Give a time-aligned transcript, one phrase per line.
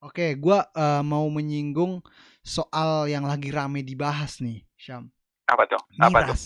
[0.00, 2.00] Oke, gua eh, mau menyinggung
[2.40, 5.12] soal yang lagi rame dibahas nih, Syam.
[5.44, 5.80] Apa tuh?
[6.00, 6.32] Apa tuh?
[6.32, 6.42] Miras.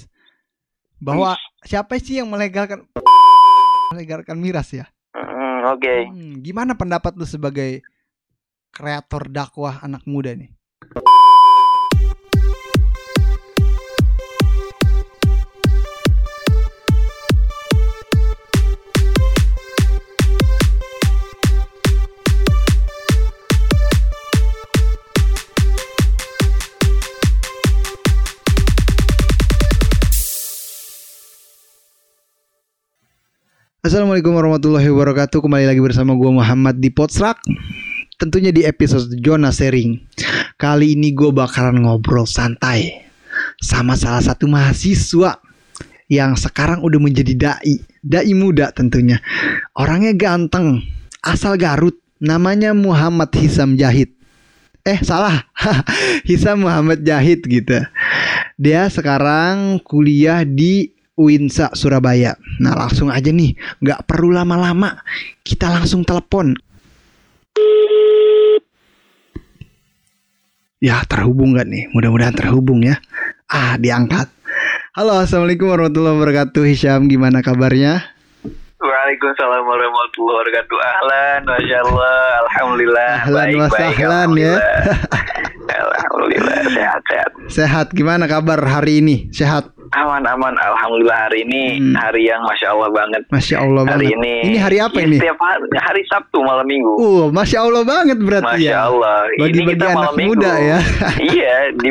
[0.98, 2.82] Bahwa siapa sih yang melegalkan
[3.94, 4.90] melegalkan miras ya?
[5.14, 6.10] Hmm, Oke.
[6.10, 7.86] Hmm, gimana pendapat lu sebagai
[8.74, 10.50] kreator dakwah anak muda nih?
[33.84, 35.44] Assalamualaikum warahmatullahi wabarakatuh.
[35.44, 37.36] Kembali lagi bersama gua Muhammad di Potsrak.
[38.16, 40.00] Tentunya di episode Jonas Sharing.
[40.56, 43.04] Kali ini gue bakalan ngobrol santai
[43.60, 45.36] sama salah satu mahasiswa
[46.08, 49.20] yang sekarang udah menjadi dai, dai muda tentunya.
[49.76, 50.80] Orangnya ganteng,
[51.20, 54.16] asal Garut, namanya Muhammad Hisam Jahid.
[54.80, 55.44] Eh salah,
[56.28, 57.84] Hisam Muhammad Jahid gitu.
[58.56, 62.34] Dia sekarang kuliah di Uinsa Surabaya.
[62.58, 64.98] Nah langsung aja nih, nggak perlu lama-lama,
[65.46, 66.58] kita langsung telepon.
[70.82, 71.88] Ya terhubung gak nih?
[71.96, 73.00] Mudah-mudahan terhubung ya.
[73.48, 74.28] Ah diangkat.
[74.92, 76.62] Halo assalamualaikum warahmatullahi wabarakatuh.
[76.66, 78.04] Hisham gimana kabarnya?
[78.82, 80.76] Waalaikumsalam warahmatullahi wabarakatuh.
[80.76, 83.10] Ahlan, masya Allah, alhamdulillah.
[83.22, 84.54] Ahlan baik, baik, sahlan, ya.
[84.58, 84.62] alhamdulillah.
[85.64, 87.30] Alhamdulillah, sehat, sehat.
[87.48, 89.16] Sehat gimana kabar hari ini?
[89.32, 89.73] Sehat.
[89.94, 90.50] Aman, aman.
[90.52, 91.94] Alhamdulillah hari ini Hmm.
[91.94, 93.22] hari yang masya Allah banget.
[93.30, 94.16] Masya Allah Hari banget.
[94.18, 94.34] ini.
[94.44, 95.16] Ini hari apa ya, ini?
[95.16, 96.92] Setiap hari, hari Sabtu malam minggu.
[96.98, 98.78] Uh, masya Allah banget berarti Masya ya.
[98.84, 99.18] Allah.
[99.30, 100.32] ini Bagi-bagi kita anak malam minggu.
[100.34, 100.78] muda ya.
[101.30, 101.90] iya, di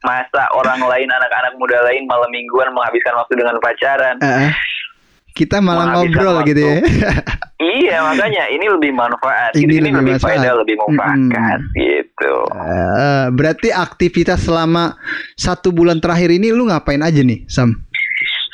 [0.00, 4.16] masa orang lain, anak-anak muda lain malam mingguan menghabiskan waktu dengan pacaran.
[4.22, 4.50] Eh,
[5.34, 6.48] kita malah ngobrol waktu.
[6.50, 6.78] gitu ya.
[7.64, 9.50] Iya, makanya ini lebih manfaat.
[9.52, 10.36] Ini Ini, ini lebih lebih, manfaat.
[10.36, 11.74] faedah, lebih mufakat Mm-mm.
[11.74, 12.34] gitu.
[12.52, 14.94] Eh, berarti aktivitas selama
[15.34, 17.72] satu bulan terakhir ini lu ngapain aja nih, Sam?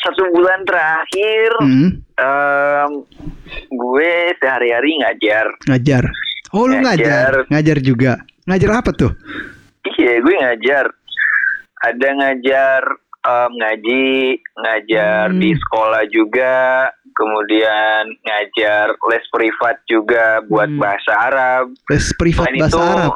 [0.01, 2.91] Satu bulan terakhir, Hmm, em,
[3.69, 5.47] gue sehari-hari ngajar.
[5.67, 6.05] ngajar.
[6.51, 7.45] Oh, lu ngajar.
[7.45, 7.51] Ngajar.
[7.51, 8.13] Ngajar juga.
[8.47, 9.13] Ngajar apa tuh?
[9.91, 10.87] Iya, gue ngajar.
[11.83, 12.83] Ada ngajar
[13.21, 14.09] em, ngaji,
[14.57, 15.41] ngajar Hmm.
[15.41, 20.81] di sekolah juga, kemudian ngajar les privat juga buat Hmm.
[20.81, 21.65] bahasa Arab.
[21.93, 23.13] Les privat Selain bahasa itu, Arab.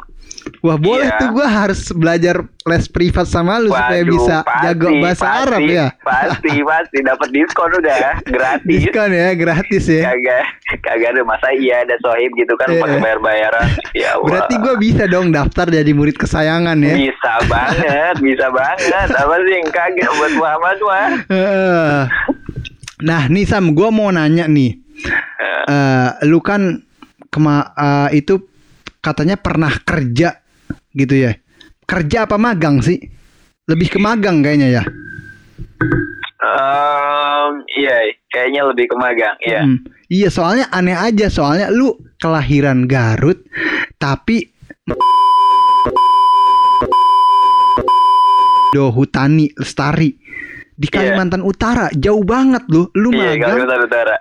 [0.61, 1.17] Wah, boleh Iya.
[1.17, 5.41] tuh gua harus belajar les privat sama lu supaya waduh, bisa pasti, jago bahasa pasti,
[5.41, 5.87] Arab ya.
[5.99, 8.65] Pasti, pasti dapat diskon udah gratis.
[8.65, 10.01] Diskon ya, gratis ya.
[10.07, 10.43] kagak
[10.79, 12.81] kagak ada masa iya ada sohib gitu kan Iya.
[12.81, 16.93] pakai bayar bayaran ya Allah Berarti gua bisa dong daftar jadi murid kesayangan ya.
[16.95, 20.77] bisa banget bisa banget apa sih yang kaget buat Muhammad
[21.27, 22.01] Heeh.
[22.97, 24.79] Nah, nih Sam, gua mau nanya nih.
[25.65, 26.79] Eh, lu kan
[27.27, 28.39] kema eh, itu
[29.05, 30.41] katanya pernah kerja
[30.89, 31.37] gitu ya.
[31.85, 32.97] Kerja apa magang sih?
[33.69, 34.83] Lebih ke magang kayaknya ya.
[36.45, 37.97] Em, iya
[38.29, 39.81] kayaknya lebih ke magang iya Hmm.
[40.05, 41.89] Iya, soalnya aneh aja soalnya lu
[42.21, 43.41] kelahiran Garut
[43.97, 44.53] tapi
[48.69, 50.13] do Hutani Lestari
[50.75, 50.93] di Iya.
[50.93, 54.15] Kalimantan Utara jauh banget lu lu iya magang Kalimantan Utara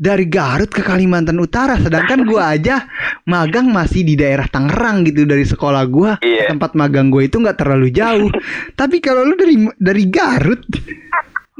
[0.00, 2.88] dari Garut ke Kalimantan Utara sedangkan gua aja
[3.28, 6.48] magang masih di daerah Tangerang gitu dari sekolah gua Iya.
[6.48, 8.32] tempat magang gua itu nggak terlalu jauh
[8.80, 10.64] tapi kalau lu dari dari Garut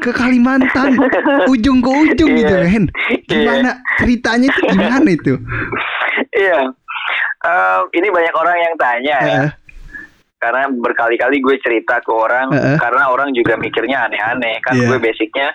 [0.00, 0.96] ke Kalimantan
[1.46, 2.64] ujung ke ujung gitu Iya.
[2.72, 2.84] kan
[3.28, 5.34] gimana ceritanya itu gimana itu
[6.32, 6.64] iya
[7.40, 9.50] Em, ini banyak orang yang tanya ya Heeh.
[10.36, 12.76] karena berkali-kali gue cerita ke orang Heeh.
[12.76, 14.88] karena orang juga mikirnya aneh-aneh kan Iya.
[14.88, 15.48] gue basicnya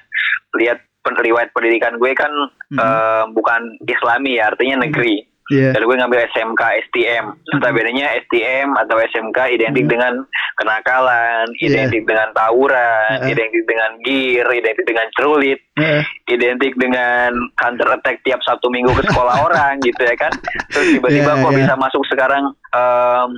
[0.57, 0.81] lihat
[1.13, 2.31] riwayat pendidikan gue kan
[2.73, 2.79] Mhm.
[2.81, 5.77] em, bukan Islami ya artinya negeri Iya.
[5.77, 7.37] Dan gue ngambil SMK STM.
[7.53, 9.93] Notabene-nya STM atau SMK identik Hmm.
[9.93, 10.13] dengan
[10.57, 11.85] kenakalan, Iya.
[11.85, 13.29] identik dengan tawuran, Heeh.
[13.29, 16.01] identik dengan gear, identik dengan cerulit, Heeh.
[16.33, 17.29] identik dengan
[17.61, 20.33] counter attack tiap Sabtu Minggu ke sekolah orang gitu ya kan.
[20.73, 21.59] Terus tiba-tiba Iya, kok iya.
[21.61, 22.43] bisa masuk sekarang
[22.73, 23.29] em,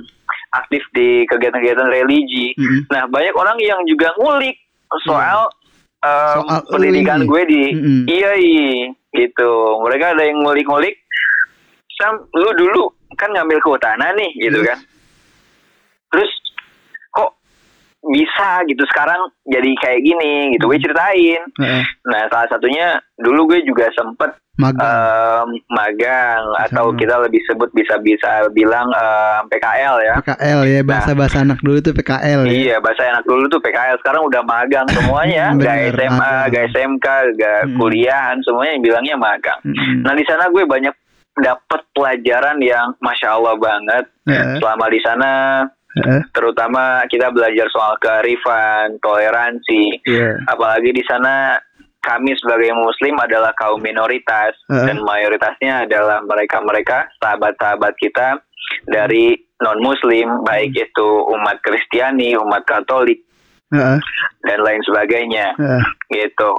[0.56, 2.56] aktif di kegiatan-kegiatan religi.
[2.56, 2.88] Mhm.
[2.88, 4.56] Nah, banyak orang yang juga ngulik
[5.04, 5.52] soal
[5.98, 6.38] Iya.
[6.38, 8.02] Soal pendidikan gue di Mhm.
[8.06, 8.32] iya
[9.10, 9.50] gitu.
[9.82, 10.94] Mereka ada yang ngulik-ngulik.
[11.98, 12.86] Sam, lu dulu
[13.18, 14.68] kan ngambil kehutanan nih gitu Yes.
[14.70, 14.78] kan.
[16.08, 16.30] Terus
[18.00, 20.66] bisa gitu sekarang jadi kayak gini gitu.
[20.66, 21.42] Gue ceritain.
[21.58, 21.82] Heeh.
[22.06, 22.86] Nah, salah satunya
[23.16, 24.82] dulu gue juga sempet magang
[25.46, 30.14] em, magang atau kita lebih sebut bisa-bisa bilang em, PKL ya.
[30.20, 33.98] PKL ya bahasa-bahasa anak dulu tuh PKL ya Iya, bahasa anak dulu tuh PKL.
[33.98, 37.76] Sekarang udah magang semuanya, gak SMA, gak SMK, gak Hmm.
[37.76, 39.58] kuliahan, semuanya yang bilangnya magang.
[39.62, 40.02] Mm-mm.
[40.02, 40.94] Nah di sana gue banyak
[41.38, 44.58] dapat pelajaran yang masya Allah banget Heeh.
[44.58, 45.30] selama di sana.
[46.04, 46.22] Heeh.
[46.30, 50.02] Terutama kita belajar soal kearifan, toleransi.
[50.06, 50.42] Iya.
[50.46, 51.58] Apalagi di sana
[51.98, 54.86] kami sebagai Muslim adalah kaum minoritas Heeh.
[54.88, 58.38] dan mayoritasnya adalah mereka-mereka sahabat-sahabat kita
[58.88, 63.26] dari non Muslim, baik itu umat Kristiani, umat Katolik
[63.74, 63.98] Heeh.
[64.46, 65.82] dan lain sebagainya Heeh.
[66.14, 66.52] gitu.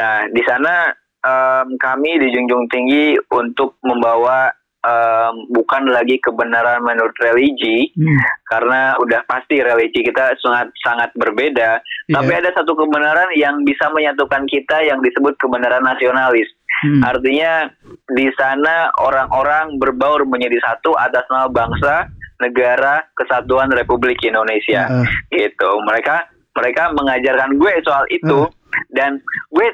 [0.00, 0.90] Nah, di sana
[1.22, 8.18] em, kami dijunjung tinggi untuk membawa em, bukan lagi kebenaran menurut religi Hmm.
[8.46, 11.82] karena udah pasti religi kita sangat sangat berbeda.
[11.82, 12.14] Iya.
[12.14, 16.46] Tapi ada satu kebenaran yang bisa menyatukan kita yang disebut kebenaran nasionalis.
[16.86, 17.02] Hmm.
[17.02, 17.66] Artinya
[18.14, 22.06] di sana orang-orang berbaur menjadi satu atas nama bangsa,
[22.38, 25.06] negara, kesatuan Republik Indonesia Heeh.
[25.34, 28.46] gitu mereka mereka mengajarkan gue soal itu
[28.94, 29.18] dan
[29.54, 29.68] gue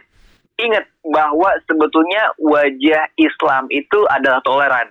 [0.57, 4.89] ingat bahwa sebetulnya wajah Islam itu adalah toleran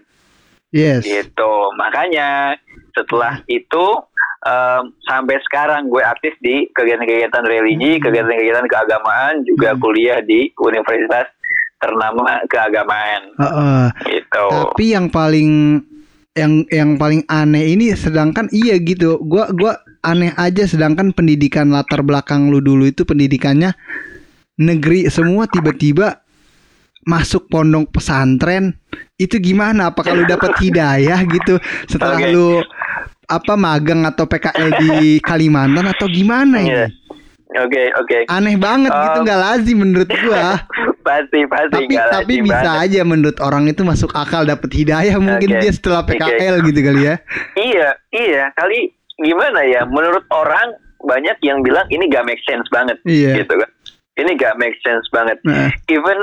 [0.74, 1.06] Yes.
[1.06, 2.58] gitu makanya
[2.92, 3.86] setelah itu
[4.44, 8.04] em, sampai sekarang gue aktif di kegiatan-kegiatan religi Hmm.
[8.10, 9.80] kegiatan-kegiatan keagamaan juga Hmm.
[9.80, 11.30] kuliah di universitas
[11.78, 13.84] ternama keagamaan Heeh.
[14.10, 15.80] gitu Tapi yang paling
[16.34, 19.22] yang yang paling aneh ini sedangkan iya gitu.
[19.22, 23.78] Gua gua aneh aja sedangkan pendidikan latar belakang lu dulu itu pendidikannya
[24.56, 26.22] negeri semua tiba-tiba
[27.04, 28.78] masuk pondok pesantren
[29.18, 32.32] itu gimana apakah lu dapat hidayah gitu setelah Oke.
[32.32, 32.64] lu
[33.26, 36.86] apa magang atau PKL di Kalimantan atau gimana ini Iya.
[37.60, 40.64] oke oke aneh banget gitu Um, nggak lazim menurut gua
[41.06, 42.84] pasti pasti tapi tapi lazim bisa banget.
[42.88, 45.60] aja menurut orang itu masuk akal dapat hidayah mungkin Oke.
[45.60, 47.16] dia setelah PKL gitu kali ya
[47.54, 48.44] Iya, iya.
[48.54, 49.84] Kali gimana ya?
[49.86, 53.44] Menurut orang banyak yang bilang ini gak make sense banget, Iya.
[53.44, 53.70] gitu kan?
[54.14, 55.42] Ini gak make sense banget.
[55.44, 56.18] Nah, Even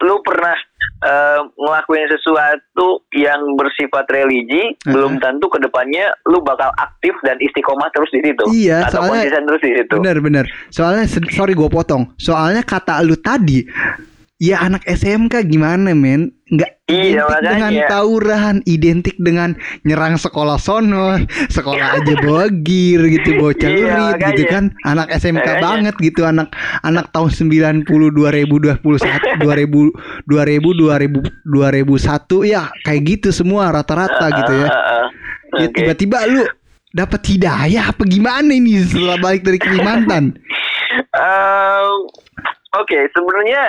[0.00, 0.56] lu pernah
[1.00, 4.92] eh, ngelakuin sesuatu yang bersifat religi, Uh-uh.
[4.92, 9.24] belum tentu ke depannya lu bakal aktif dan istiqomah terus di situ, Iya, atau soalnya-
[9.24, 9.94] konsisten terus di situ.
[9.94, 13.64] bener bener soalnya sorry gue potong soalnya kata lu tadi
[14.40, 17.86] ya anak SMK gimana men nggak Iya, identik dengan makanya.
[17.86, 19.50] tawuran identik dengan
[19.84, 23.78] nyerang sekolah sono sekolah aja bawa gear gitu bocah Iya,
[24.10, 25.62] lurit gitu kan anak SMK Makanya.
[25.62, 26.50] banget gitu anak
[26.82, 29.94] anak tahun 90 2021 2000 2000
[30.26, 35.08] 2000 2001 ya kayak gitu semua rata-rata gitu ya Ah, ah, ah.
[35.52, 36.42] Ya, tiba-tiba lu
[36.90, 40.34] dapat hidayah apa gimana ini setelah balik dari Kalimantan?
[41.12, 42.06] Ehm,
[42.72, 43.62] Oke, sebenarnya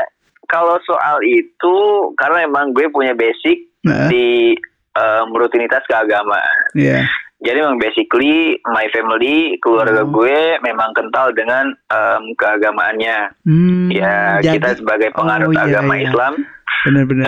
[0.52, 1.76] kalau soal itu
[2.14, 4.54] karena emang gue punya basic Nah, di
[4.92, 6.58] em, rutinitas keagamaan.
[6.76, 7.02] ya.
[7.42, 10.14] Jadi memang basically my family keluarga Hmm.
[10.14, 13.18] gue memang kental dengan em, keagamaannya.
[13.42, 16.06] Hmm, Ya jadi- kita sebagai penganut oh, iya, agama iya.
[16.06, 16.34] Islam.
[16.82, 17.26] Benar-benar.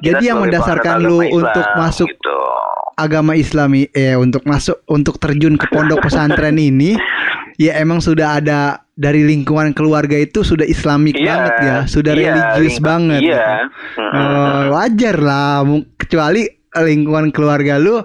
[0.00, 2.38] Jadi yang mendasarkan lu agama untuk Islam, masuk gitu.
[2.94, 6.94] Agama Islami eh untuk masuk untuk terjun ke pondok pesantren ini
[7.62, 8.60] ya emang sudah ada
[8.92, 13.20] dari lingkungan keluarga itu sudah islamik Iya, banget ya, sudah iya, religius lingkup- banget.
[13.22, 13.32] Iya.
[13.32, 13.98] gitu.
[13.98, 14.18] Mm-mm.
[14.18, 15.54] Oh, wajar lah,
[15.96, 16.42] kecuali
[16.74, 18.00] lingkungan keluarga lu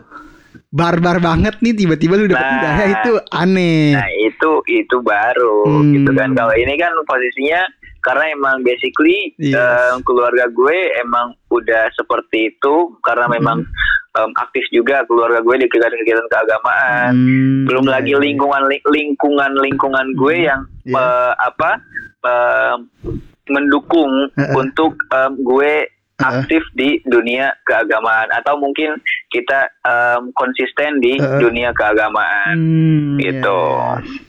[0.69, 2.53] barbar banget nih tiba-tiba lu dapat Nah.
[2.53, 3.95] hidayah itu aneh.
[3.95, 5.91] Nah itu itu baru Hmm.
[5.93, 6.29] gitu kan.
[6.33, 7.61] Kalau ini kan posisinya
[7.99, 9.55] karena emang basically Yes.
[9.55, 13.63] eh, keluarga gue emang udah seperti itu karena memang
[14.17, 17.11] em, aktif juga keluarga gue di kegiatan-kegiatan keagamaan.
[17.13, 18.19] Hmm, Belum iya, lagi iya.
[18.19, 20.47] lingkungan lingkungan lingkungan gue Hmm.
[20.47, 20.95] yang Iya.
[20.97, 21.71] eh, apa
[22.19, 22.77] em,
[23.47, 24.53] mendukung Heeh.
[24.53, 25.73] untuk em, gue
[26.17, 28.97] aktif di dunia keagamaan atau mungkin
[29.29, 31.39] kita em, konsisten di Heeh.
[31.39, 32.57] dunia keagamaan.
[32.57, 33.61] Hmm, Gitu.
[33.61, 34.25] iya, iya.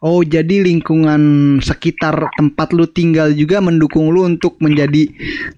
[0.00, 1.20] Oh, jadi lingkungan
[1.60, 5.12] sekitar tempat lu tinggal juga mendukung lu untuk menjadi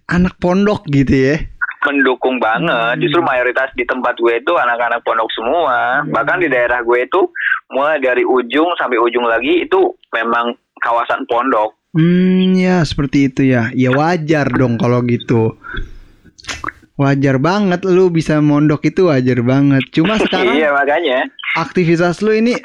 [0.04, 1.36] anak pondok gitu ya.
[1.82, 2.96] Mendukung banget.
[2.96, 3.00] Hmm.
[3.02, 6.02] Justru mayoritas di tempat gue itu anak-anak pondok semua.
[6.02, 6.14] Hmm.
[6.14, 7.20] Bahkan di daerah gue itu
[7.74, 11.74] mulai dari ujung sampai ujung lagi itu memang kawasan pondok.
[11.92, 13.68] Hmm, ya seperti itu ya.
[13.74, 15.58] Ya wajar dong kalau gitu.
[16.96, 19.84] Wajar banget lu bisa mondok itu wajar banget.
[19.92, 21.28] Cuma sekarang iya makanya.
[21.52, 22.56] aktivitas lu ini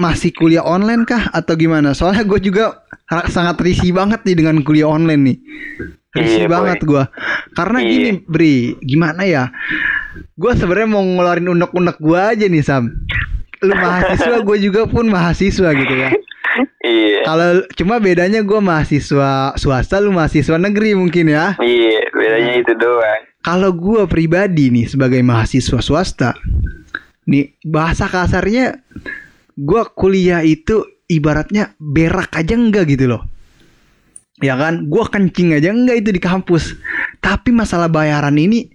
[0.00, 1.92] masih kuliah online kah atau gimana?
[1.92, 2.82] Soalnya gue juga
[3.28, 5.38] sangat risih banget nih dengan kuliah online nih.
[6.12, 7.08] Risih Iya, banget gua.
[7.56, 7.88] Karena Iya.
[7.88, 9.48] gini, Bri, gimana ya?
[10.36, 12.92] Gua sebenarnya mau ngeluarin unek-unek gua aja nih, Sam.
[13.64, 16.10] Lu mahasiswa, gue juga pun mahasiswa gitu ya.
[16.82, 17.24] Iya.
[17.24, 21.56] Kalau cuma bedanya gua mahasiswa swasta, lu mahasiswa negeri mungkin ya.
[21.56, 23.22] Iya, bedanya itu doang.
[23.40, 26.36] Kalau gua pribadi nih sebagai mahasiswa swasta,
[27.24, 28.84] nih bahasa kasarnya
[29.56, 33.31] gua kuliah itu ibaratnya berak aja enggak gitu loh.
[34.42, 35.70] Ya kan, gua kencing aja.
[35.70, 36.74] Enggak itu di kampus.
[37.18, 38.66] Tapi masalah bayaran ini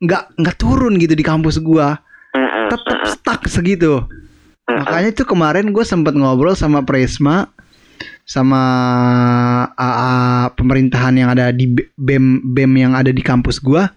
[0.00, 2.00] nggak nggak turun gitu di kampus gua.
[2.32, 4.02] Mm-mm, tetap stuck segitu.
[4.64, 7.52] Makanya tuh kemarin gue sempet ngobrol sama Presma
[8.24, 8.62] sama
[9.70, 10.14] AA
[10.56, 13.92] pemerintahan yang ada di BEM BEM yang ada di kampus gua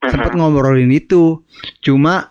[0.00, 1.42] sempat ngobrolin itu.
[1.82, 2.30] Cuma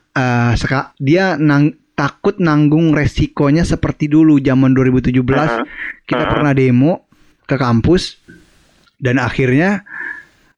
[0.56, 5.66] seka- dia nang takut nanggung resikonya seperti dulu zaman 2017 Mhm.
[6.08, 7.06] kita pernah demo
[7.46, 8.18] ke kampus
[9.04, 9.84] dan akhirnya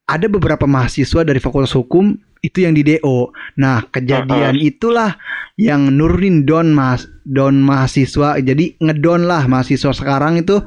[0.06, 2.14] ada beberapa mahasiswa dari Fakultas Hukum
[2.46, 3.34] itu yang di DO.
[3.58, 5.18] Nah, kejadian itulah
[5.58, 8.38] yang nurunin don mas don mahasiswa.
[8.38, 10.62] Jadi ngedon lah mahasiswa sekarang itu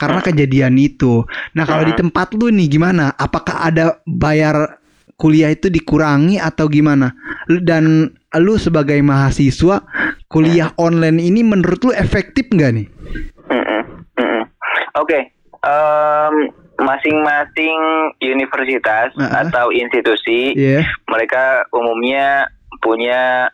[0.00, 1.28] karena kejadian itu.
[1.52, 3.12] Nah, kalau di tempat lu nih gimana?
[3.20, 4.80] Apakah ada bayar
[5.20, 7.12] kuliah itu dikurangi atau gimana?
[7.60, 8.08] Dan
[8.40, 9.84] lu sebagai mahasiswa
[10.32, 12.88] kuliah online ini menurut lu efektif nggak nih?
[14.96, 16.34] Oke, em,
[16.78, 17.78] masing-masing
[18.22, 19.42] universitas Uh-uh.
[19.42, 20.86] atau institusi Iya.
[21.10, 22.46] mereka umumnya
[22.78, 23.50] punya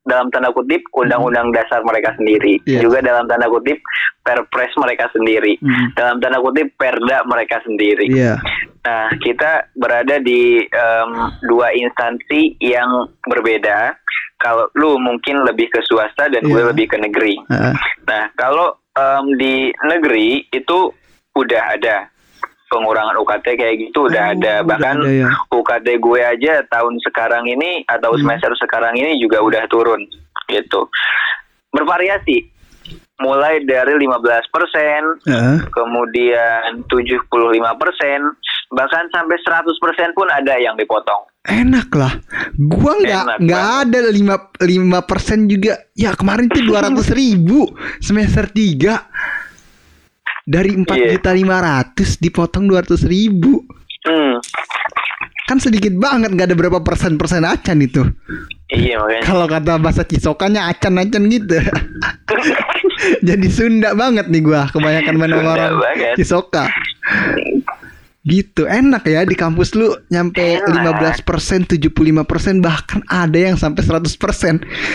[0.00, 2.82] dalam tanda kutip undang-undang dasar mereka sendiri, Iya.
[2.82, 3.78] juga dalam tanda kutip
[4.20, 5.92] perpres mereka sendiri, Hmm.
[5.94, 8.08] dalam tanda kutip perda mereka sendiri.
[8.10, 8.34] Iya.
[8.80, 11.10] Nah, kita berada di em,
[11.46, 12.88] dua instansi yang
[13.22, 13.92] berbeda.
[14.40, 16.68] Kalau lu mungkin lebih ke swasta dan gue Iya.
[16.72, 17.36] lebih ke negeri.
[17.46, 17.74] Heeh.
[18.08, 19.54] Nah, kalau em, di
[19.84, 20.78] negeri itu
[21.32, 22.10] udah ada
[22.66, 25.28] pengurangan UKT kayak gitu Oh, udah ada udah bahkan ada ya.
[25.50, 28.22] UKT gue aja tahun sekarang ini atau Hmm.
[28.22, 30.06] semester sekarang ini juga udah turun
[30.46, 30.86] gitu.
[31.70, 32.46] Bervariasi.
[33.20, 35.56] Mulai dari 15%, Heeh.
[35.68, 38.32] kemudian 75%,
[38.70, 39.70] bahkan sampai 100%
[40.12, 41.28] pun ada yang dipotong.
[41.40, 42.20] enak lah
[42.54, 47.64] gua nggak nggak ada lima lima persen juga ya kemarin tuh dua ratus ribu
[47.96, 49.00] semester 3
[50.44, 51.16] dari empat Iya.
[51.16, 53.64] juta lima ratus dipotong dua ratus ribu
[54.00, 54.40] Hmm.
[55.50, 58.06] Kan sedikit banget nggak ada berapa persen persen acan itu
[58.70, 59.22] Iya makanya.
[59.26, 61.58] kalau kata bahasa cisokannya acan acan gitu
[63.26, 66.14] jadi Sunda banget nih gua kebanyakan mana Sunda orang banget.
[66.14, 66.64] cisoka
[68.20, 71.24] gitu enak ya di kampus lu nyampe Enak.
[71.24, 72.20] 15% 75%
[72.60, 74.12] bahkan ada yang sampai 100%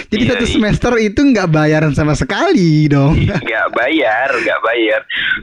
[0.08, 0.54] jadi Iya, satu iya.
[0.54, 5.02] semester itu nggak bayaran sama sekali dong nggak bayar, nggak bayar.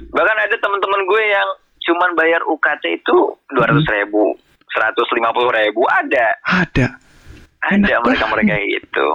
[0.09, 1.49] Bahkan ada teman-teman gue yang
[1.83, 3.17] cuman bayar UKT itu
[3.51, 4.39] dua ratus ribu,
[4.73, 6.97] seratus lima puluh ribu ada, ada
[7.63, 9.09] ada Enak mereka mereka itu.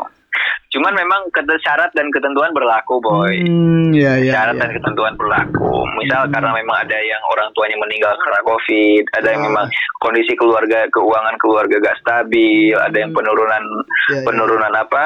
[0.68, 1.32] Cuman memang
[1.64, 3.34] syarat dan ketentuan berlaku, boy.
[3.40, 4.62] hmm, ya ya, syarat ya.
[4.68, 5.74] dan ketentuan berlaku.
[5.98, 9.48] Misal karena memang ada yang orang tuanya meninggal karena COVID, ada yang Ah.
[9.48, 9.66] memang
[9.98, 13.20] kondisi keluarga keuangan keluarga gak stabil, ada yang Hmm.
[13.20, 14.24] penurunan Ya, ya.
[14.28, 15.04] penurunan apa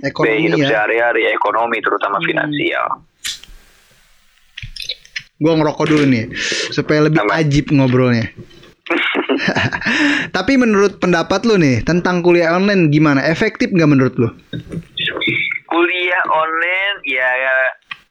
[0.00, 0.68] Ekonomi biaya hidup ya.
[0.70, 2.26] sehari-hari, ekonomi terutama Hmm.
[2.26, 2.86] finansial.
[5.34, 6.24] gua ngerokok dulu nih
[6.70, 7.42] supaya lebih Apa?
[7.42, 8.30] ajib ngobrolnya
[10.36, 13.24] tapi menurut pendapat lu nih tentang kuliah online gimana?
[13.24, 14.28] Efektif nggak menurut lu?
[15.68, 17.28] Kuliah online ya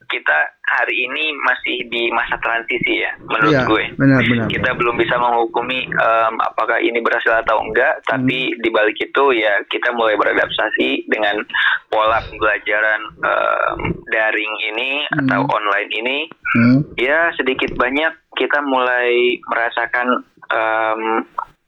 [0.10, 0.38] kita
[0.74, 3.84] hari ini masih di masa transisi ya menurut Iya, gue.
[3.96, 8.58] benar benar kita belum bisa menghukumi em, apakah ini berhasil atau enggak tapi Hmm.
[8.60, 11.42] di balik itu ya kita mulai beradaptasi dengan
[11.88, 13.78] pola pembelajaran em,
[14.10, 15.20] daring ini Hmm.
[15.26, 16.18] atau online ini
[16.54, 16.80] Hmm.
[16.96, 20.08] ya sedikit banyak kita mulai merasakan
[20.50, 21.02] em,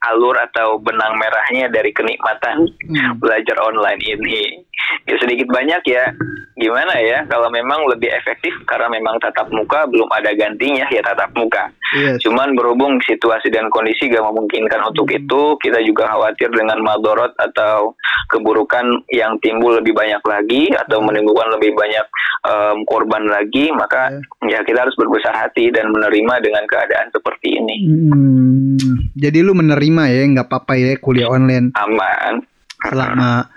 [0.06, 3.18] alur atau benang merahnya dari kenikmatan Hmm.
[3.18, 4.62] belajar online ini
[5.05, 6.03] ya sedikit banyak ya
[6.55, 11.32] gimana ya kalau memang lebih efektif karena memang tatap muka belum ada gantinya ya tatap
[11.36, 12.17] muka Iya.
[12.17, 15.22] Cuman berhubung situasi dan kondisi gak memungkinkan untuk Hmm.
[15.22, 17.94] itu, kita juga khawatir dengan madorot atau
[18.27, 21.08] keburukan yang timbul lebih banyak lagi atau Hmm.
[21.08, 22.05] menimbulkan lebih banyak
[22.46, 24.12] em, korban lagi, maka
[24.46, 24.58] Iya.
[24.58, 27.77] ya kita harus berbesar hati dan menerima dengan keadaan seperti ini.
[27.86, 28.77] Hmm,
[29.13, 32.46] jadi lu menerima ya nggak apa-apa ya kuliah online Aman.
[32.82, 33.50] selama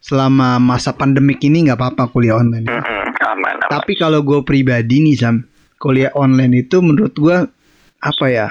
[0.00, 2.66] selama masa pandemik ini nggak apa-apa kuliah online.
[2.66, 3.68] Mm-mm, aman, aman.
[3.68, 5.44] Tapi kalau gue pribadi nih Sam,
[5.76, 7.36] kuliah online itu menurut gue
[8.00, 8.48] apa ya?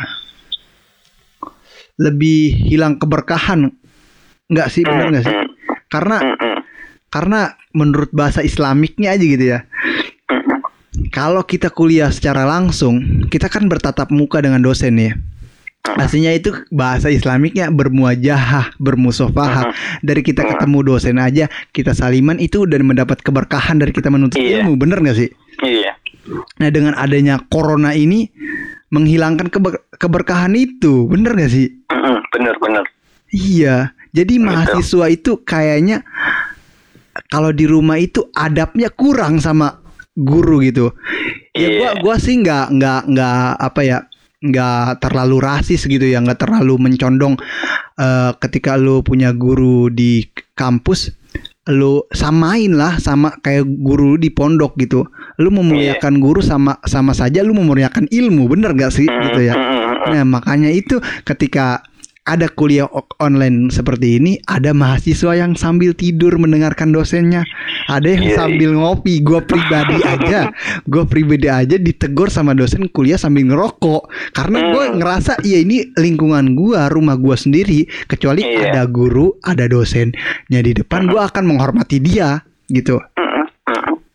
[2.00, 3.68] Lebih hilang keberkahan.
[4.50, 5.38] Nggak sih benar nggak sih?
[5.89, 6.18] Karena
[7.10, 9.65] karena menurut bahasa Islamiknya aja gitu ya.
[11.10, 15.18] Kalau kita kuliah secara langsung, kita kan bertatap muka dengan dosen ya.
[15.96, 19.74] Aslinya itu bahasa Islamiknya bermuajahah, bermusofahah.
[20.00, 24.62] Dari kita ketemu dosen aja, kita saliman itu udah mendapat keberkahan dari kita menuntut Iya.
[24.62, 25.29] ilmu, bener nggak sih?
[25.60, 25.98] Iya.
[26.60, 28.29] Nah dengan adanya corona ini
[28.89, 31.69] menghilangkan keber- keberkahan itu, bener gak sih?
[31.88, 32.86] Mm-mm, Bener-bener.
[33.29, 33.93] Iya.
[34.10, 36.01] Jadi mahasiswa itu kayaknya
[37.29, 39.77] kalau di rumah itu adabnya kurang sama
[40.13, 40.89] guru gitu.
[41.53, 41.77] Ya Iya.
[41.77, 43.98] gua gua sih nggak nggak nggak apa ya
[44.39, 47.36] nggak terlalu rasis gitu ya nggak terlalu mencondong
[48.00, 50.24] eh, ketika lu punya guru di
[50.55, 51.12] kampus
[51.69, 55.05] lu samain lah sama kayak guru di pondok gitu.
[55.38, 59.53] Lu memuliakan guru sama sama saja lu memuliakan ilmu, bener gak sih gitu ya?
[59.53, 60.10] Mm, mm, mm, mm.
[60.17, 61.86] Nah, makanya itu ketika
[62.29, 62.86] ada kuliah
[63.17, 67.41] online seperti ini, ada mahasiswa yang sambil tidur mendengarkan dosennya,
[67.89, 69.25] ada yang Iya, sambil ngopi.
[69.25, 70.53] Gue pribadi aja,
[70.86, 74.05] gue pribadi aja ditegur sama dosen kuliah sambil ngerokok,
[74.38, 74.95] karena gue Hmm.
[75.01, 77.89] ngerasa ya ini lingkungan gue, rumah gue sendiri.
[78.05, 78.69] Kecuali Iya.
[78.69, 83.28] ada guru, ada dosennya di depan, gue akan menghormati dia gitu Mm, mm, mm.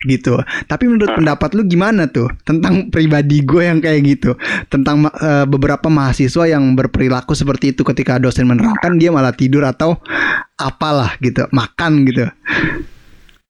[0.05, 0.39] Gitu.
[0.69, 4.37] Tapi menurut pendapat lu gimana tuh tentang pribadi gue yang kayak gitu,
[4.71, 9.99] tentang eh, beberapa mahasiswa yang berperilaku seperti itu ketika dosen menerangkan dia malah tidur atau
[10.61, 12.29] apalah gitu, makan gitu.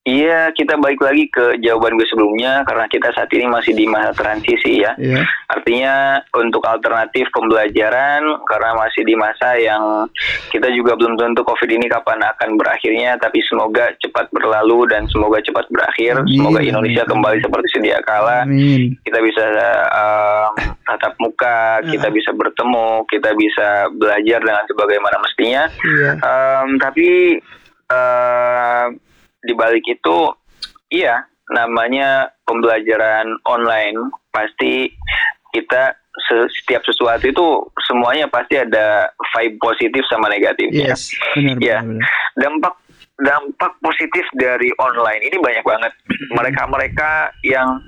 [0.05, 4.13] Iya, kita balik lagi ke jawaban gue sebelumnya karena kita saat ini masih di masa
[4.13, 4.93] transisi ya.
[5.01, 5.25] Iya.
[5.49, 10.05] Artinya untuk alternatif pembelajaran karena masih di masa yang
[10.53, 15.41] kita juga belum tentu COVID ini kapan akan berakhirnya, tapi semoga cepat berlalu dan semoga
[15.41, 16.21] cepat berakhir.
[16.21, 17.13] Amin, Semoga Indonesia amin.
[17.17, 18.45] kembali seperti sedia kala.
[18.45, 19.01] Amin.
[19.09, 19.45] Kita bisa
[19.89, 20.53] um,
[20.85, 25.63] tatap muka, kita bisa bertemu, kita bisa belajar dengan sebagaimana mestinya.
[25.81, 26.11] Iya.
[26.21, 27.09] Em, tapi
[27.89, 28.87] eh
[29.45, 30.33] di balik itu,
[30.89, 33.97] iya, namanya pembelajaran online
[34.31, 34.89] pasti
[35.53, 35.93] kita
[36.27, 37.47] se- setiap sesuatu itu
[37.85, 40.95] semuanya pasti ada vibe positif sama negatifnya.
[40.97, 41.13] Yes.
[41.37, 41.79] Benar Iya.
[41.81, 41.89] benar.
[42.01, 42.09] benar.
[42.35, 42.75] Dampak
[43.15, 45.93] dampak positif dari online ini banyak banget.
[46.35, 47.79] Mereka-mereka yang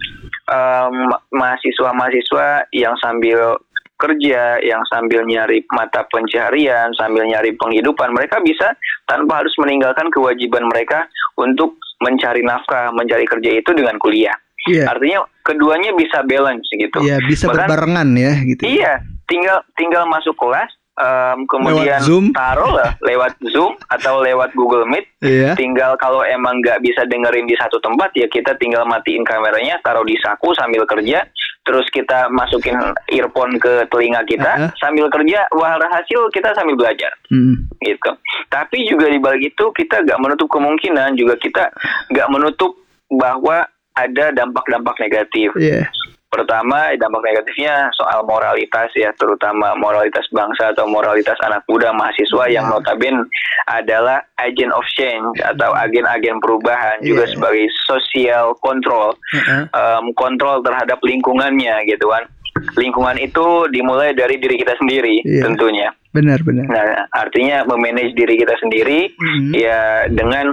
[0.47, 0.97] em,
[1.35, 3.59] mahasiswa-mahasiswa yang sambil
[3.97, 10.69] kerja, yang sambil nyari mata pencaharian, sambil nyari penghidupan, mereka bisa tanpa harus meninggalkan kewajiban
[10.69, 14.37] mereka untuk mencari nafkah, mencari kerja itu dengan kuliah.
[14.69, 14.93] Iya.
[14.93, 16.99] Artinya keduanya bisa balance gitu.
[17.01, 18.63] Iya, bisa Bahkan- berbarengan ya gitu.
[18.67, 18.93] Iya,
[19.25, 22.25] tinggal tinggal masuk kelas, em, kemudian Lewat Zoom.
[22.35, 25.07] taruh lah lewat Zoom atau lewat Google Meet.
[25.23, 25.51] Iya.
[25.55, 30.05] Tinggal kalau emang nggak bisa dengerin di satu tempat ya kita tinggal matiin kameranya, taruh
[30.05, 31.23] di saku sambil kerja,
[31.67, 32.79] terus kita masukin
[33.11, 34.71] earphone ke telinga kita Uh-uh.
[34.79, 37.67] sambil kerja, wah hasil kita sambil belajar Mm.
[37.83, 38.11] gitu.
[38.47, 41.75] Tapi juga di balik itu kita nggak menutup kemungkinan juga kita
[42.15, 42.79] nggak menutup
[43.11, 43.67] bahwa
[43.99, 45.51] ada dampak-dampak negatif.
[45.59, 45.91] Iya.
[46.37, 52.69] Pertama, dampak negatifnya soal moralitas ya, terutama moralitas bangsa atau moralitas anak muda mahasiswa yang
[52.69, 52.73] Ya.
[52.77, 53.25] notabene
[53.67, 57.33] adalah agent of change atau agen-agen perubahan juga Iya.
[57.33, 59.65] sebagai social control, Heeh.
[59.73, 62.29] em, kontrol terhadap lingkungannya gitu kan.
[62.77, 65.45] Lingkungan itu dimulai dari diri kita sendiri Iya.
[65.49, 65.89] tentunya.
[66.13, 66.65] Benar benar.
[66.69, 69.53] Nah, artinya memanage diri kita sendiri Mhm.
[69.53, 70.53] ya dengan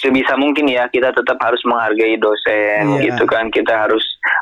[0.00, 3.02] sebisa mungkin ya kita tetap harus menghargai dosen Iya.
[3.04, 4.00] gitu kan kita harus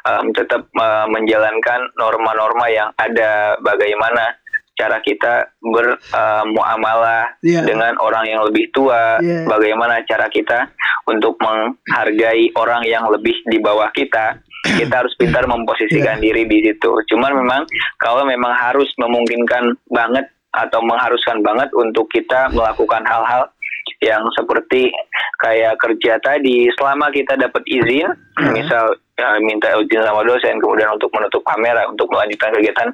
[0.09, 4.41] um, tetap uh, menjalankan norma-norma yang ada bagaimana
[4.79, 7.67] cara kita bermuamalah Iya.
[7.67, 9.45] dengan orang yang lebih tua Iya.
[9.51, 10.71] bagaimana cara kita
[11.11, 14.39] untuk menghargai orang yang lebih di bawah kita
[14.79, 16.25] kita harus pintar memposisikan Iya.
[16.31, 17.63] diri di situ cuman memang
[17.99, 23.51] kalau memang harus memungkinkan banget atau mengharuskan banget untuk kita melakukan hal-hal
[23.99, 24.91] yang seperti
[25.39, 28.07] kayak kerja tadi selama kita dapat izin
[28.39, 28.55] Hmm.
[28.55, 32.87] misal ya, minta izin sama dosen kemudian untuk menutup kamera untuk melanjutkan kegiatan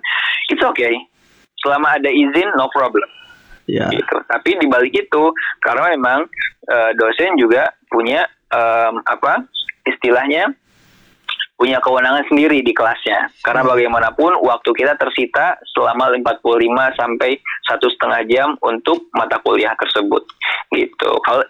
[0.48, 0.96] it's okay
[1.60, 3.04] selama ada izin no problem
[3.64, 3.88] Iya.
[3.92, 5.22] gitu tapi di balik itu
[5.60, 6.24] karena memang
[6.64, 9.44] eh, dosen juga punya em, apa
[9.84, 10.52] istilahnya
[11.54, 16.42] punya kewenangan sendiri di kelasnya karena bagaimanapun waktu kita tersita selama 45
[16.92, 20.26] sampai satu setengah jam untuk mata kuliah tersebut
[20.70, 21.46] gitu kalau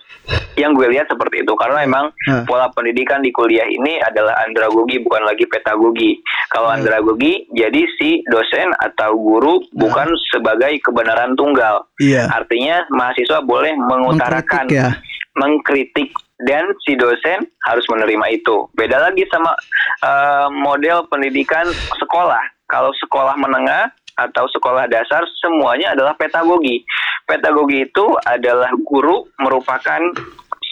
[0.54, 2.44] yang gue lihat seperti itu karena memang Hah.
[2.44, 6.78] pola pendidikan di kuliah ini adalah andragogi bukan lagi pedagogi kalau Hmm.
[6.78, 12.28] andragogi jadi si dosen atau guru bukan sebagai kebenaran tunggal Iya.
[12.28, 14.88] artinya mahasiswa boleh mengutarakan Mengkritik ya.
[15.34, 16.08] mengkritik
[16.40, 18.66] dan si dosen harus menerima itu.
[18.72, 19.54] Beda lagi sama
[20.00, 22.42] eh, model pendidikan sekolah.
[22.66, 26.82] Kalau sekolah menengah atau sekolah dasar semuanya adalah pedagogi.
[27.24, 30.00] Pedagogi itu adalah guru merupakan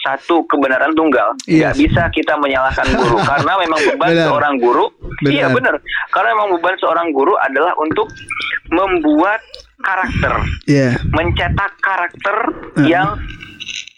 [0.03, 1.31] satu kebenaran tunggal.
[1.45, 1.71] Iya.
[1.71, 4.27] Nggak bisa kita menyalahkan guru karena memang beban Benar.
[4.27, 4.85] seorang guru.
[5.23, 5.31] Benar.
[5.31, 5.75] Iya benar.
[6.11, 8.11] Karena memang beban seorang guru adalah untuk
[8.69, 9.39] membuat
[9.79, 10.33] karakter,
[10.65, 10.95] Iya.
[11.11, 12.35] mencetak karakter
[12.73, 12.87] Hmm.
[12.87, 13.07] yang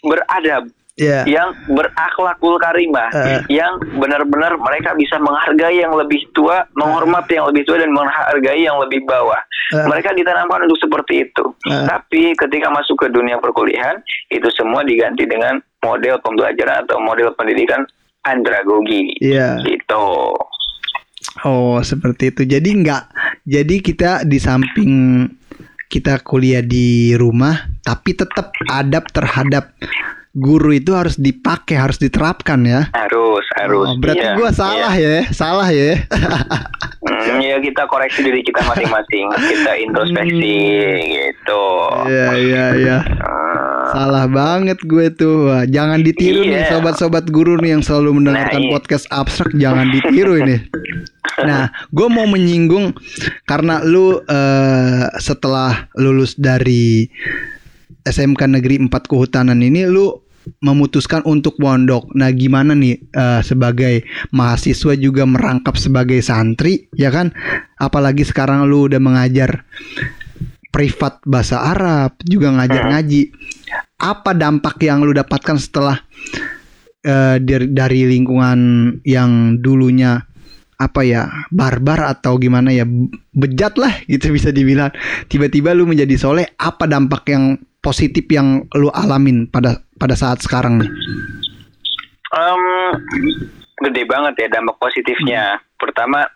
[0.02, 0.66] beradab,
[0.96, 1.28] Iya.
[1.28, 3.40] yang berakhlakul karimah, Eh.
[3.52, 8.80] yang benar-benar mereka bisa menghargai yang lebih tua, menghormati yang lebih tua dan menghargai yang
[8.80, 9.36] lebih bawah.
[9.76, 9.84] Eh.
[9.92, 11.44] Mereka ditanamkan untuk seperti itu.
[11.68, 11.84] Eh.
[11.84, 14.00] Tapi ketika masuk ke dunia perkuliahan,
[14.32, 17.84] itu semua diganti dengan model pembelajaran atau model pendidikan
[18.24, 19.20] andragogi.
[19.20, 19.60] Iya.
[19.68, 20.06] Gitu.
[21.44, 22.42] Oh, seperti itu.
[22.48, 23.04] Jadi nggak.
[23.44, 24.92] Jadi kita di samping
[25.86, 29.70] kita kuliah di rumah tapi tetap adab terhadap
[30.36, 32.92] guru itu harus dipakai harus diterapkan ya.
[32.92, 33.88] Harus harus.
[33.88, 35.24] Oh, berarti iya, gua salah iya.
[35.24, 35.96] ya salah ya.
[37.06, 40.58] Hmm, ya kita koreksi diri kita masing-masing kita introspeksi
[41.08, 41.64] gitu.
[42.04, 42.98] Iya iya iya.
[43.00, 43.56] Hmm,
[43.96, 46.70] salah banget gue tuh Wah, jangan ditiru nih Iya.
[46.76, 48.72] sobat-sobat guru nih yang selalu mendengarkan Nah, iya.
[48.74, 50.56] podcast abstrak jangan ditiru ini.
[51.36, 52.96] Nah, gue mau menyinggung
[53.44, 57.04] karena lu eh, setelah lulus dari
[58.08, 60.25] SMK Negeri 4 Kehutanan ini lu
[60.62, 62.10] memutuskan untuk mondok.
[62.14, 67.34] Nah, gimana nih eh, sebagai mahasiswa juga merangkap sebagai santri, ya kan?
[67.76, 69.66] Apalagi sekarang lu udah mengajar
[70.70, 73.32] privat bahasa Arab, juga ngajar ngaji.
[73.96, 75.96] Apa dampak yang lu dapatkan setelah
[77.04, 78.58] eh, dari, dari lingkungan
[79.02, 80.20] yang dulunya
[80.76, 82.84] apa ya barbar atau gimana ya
[83.32, 84.92] bejat lah gitu bisa dibilang
[85.32, 90.80] tiba-tiba lu menjadi soleh apa dampak yang positif yang lu alamin pada pada saat sekarang
[90.80, 90.90] nih
[92.26, 92.62] Em,
[93.80, 95.56] gede banget ya dampak positifnya.
[95.78, 96.26] Pertama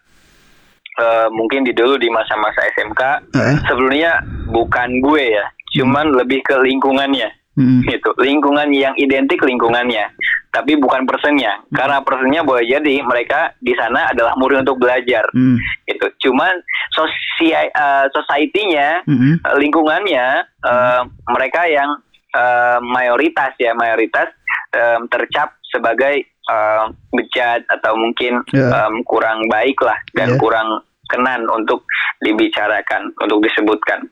[0.96, 3.00] eh, mungkin di dulu di masa-masa SMK
[3.34, 3.56] Heeh.
[3.66, 5.44] sebelumnya bukan gue ya,
[5.76, 7.82] cuman lebih ke lingkungannya Mm.
[7.82, 8.14] gitu.
[8.16, 10.06] Lingkungan yang identik lingkungannya,
[10.54, 11.58] tapi bukan personnya.
[11.74, 15.58] Karena personnya boleh jadi mereka di sana adalah murid untuk belajar Mm.
[15.90, 16.30] gitu.
[16.30, 16.54] Cuman
[16.94, 19.42] sosia eh, society-nya Mm-mm.
[19.42, 21.98] eh, lingkungannya eh, mereka yang
[22.30, 24.30] eh, mayoritas ya mayoritas
[24.74, 28.86] eh, tercap sebagai eh, bejat atau mungkin Ya.
[28.86, 30.38] em, kurang baik lah dan Ya.
[30.38, 31.82] kurang kenan untuk
[32.22, 34.06] dibicarakan untuk disebutkan.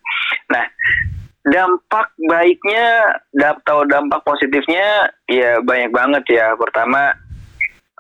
[0.51, 0.67] Nah
[1.47, 3.07] dampak baiknya
[3.39, 6.47] atau dampak positifnya ya banyak banget ya.
[6.59, 7.15] Pertama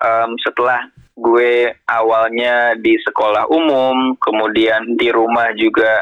[0.02, 0.82] em, setelah
[1.18, 5.98] gue awalnya di sekolah umum, kemudian di rumah juga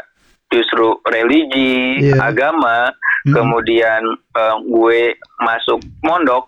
[0.47, 2.23] justru religi, Iya.
[2.23, 2.91] agama,
[3.27, 3.33] Mm.
[3.35, 4.01] kemudian
[4.33, 5.01] em, gue
[5.39, 6.47] masuk mondok,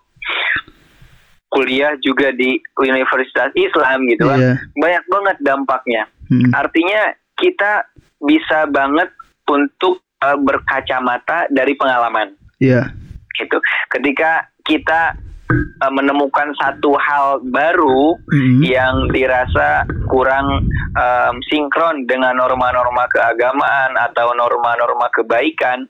[1.49, 4.39] kuliah juga di Universitas Islam gitu kan.
[4.39, 4.53] Iya.
[4.77, 6.03] Banyak banget dampaknya.
[6.29, 6.53] Mm.
[6.53, 7.01] Artinya
[7.35, 7.83] kita
[8.21, 9.09] bisa banget
[9.49, 12.91] untuk eh, berkacamata dari pengalaman Iya.
[13.33, 13.55] gitu.
[13.87, 15.15] Ketika kita
[15.53, 18.61] eh, menemukan satu hal baru Mm.
[18.61, 25.85] yang dirasa kurang em, sinkron dengan norma-norma keagamaan atau norma-norma kebaikan,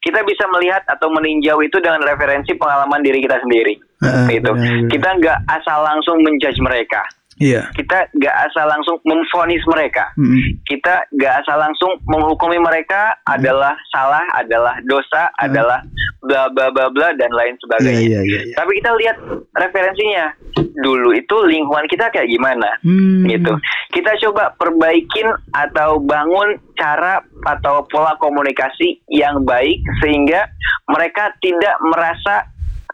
[0.00, 3.74] kita bisa melihat atau meninjau itu dengan referensi pengalaman diri kita sendiri.
[4.02, 4.50] Heeh, gitu.
[4.52, 4.90] benar, benar.
[4.90, 7.00] Kita nggak asal langsung menjudge mereka.
[7.40, 7.72] Iya.
[7.72, 10.60] Kita nggak asal langsung memfonis mereka Mm.
[10.68, 15.80] kita gak asal langsung menghukumi mereka adalah salah, adalah dosa, adalah
[16.22, 18.00] bla bla bla bla dan lain sebagainya.
[18.02, 18.40] iya iya.
[18.46, 18.54] iya.
[18.56, 19.16] Tapi kita lihat
[19.56, 20.26] referensinya.
[20.72, 22.68] Dulu itu lingkungan kita kayak gimana?
[22.80, 23.28] Hmm.
[23.28, 23.52] Gitu.
[23.92, 30.48] Kita coba perbaikin atau bangun cara atau pola komunikasi yang baik sehingga
[30.88, 32.48] mereka tidak merasa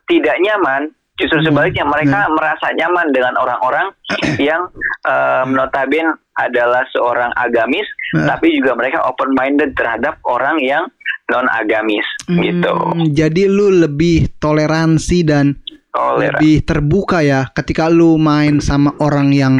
[0.09, 0.91] tidak nyaman.
[1.19, 1.47] Justru Hmm.
[1.51, 3.91] sebaliknya mereka merasa nyaman dengan orang-orang
[4.49, 4.71] yang
[5.05, 8.25] um, notabene adalah seorang agamis, Hmm.
[8.25, 10.87] tapi juga mereka open minded terhadap orang yang
[11.29, 12.73] non agamis gitu.
[12.73, 15.61] Hmm, Jadi lu lebih toleransi dan
[15.93, 19.55] lebih terbuka ya ketika lu main sama orang yang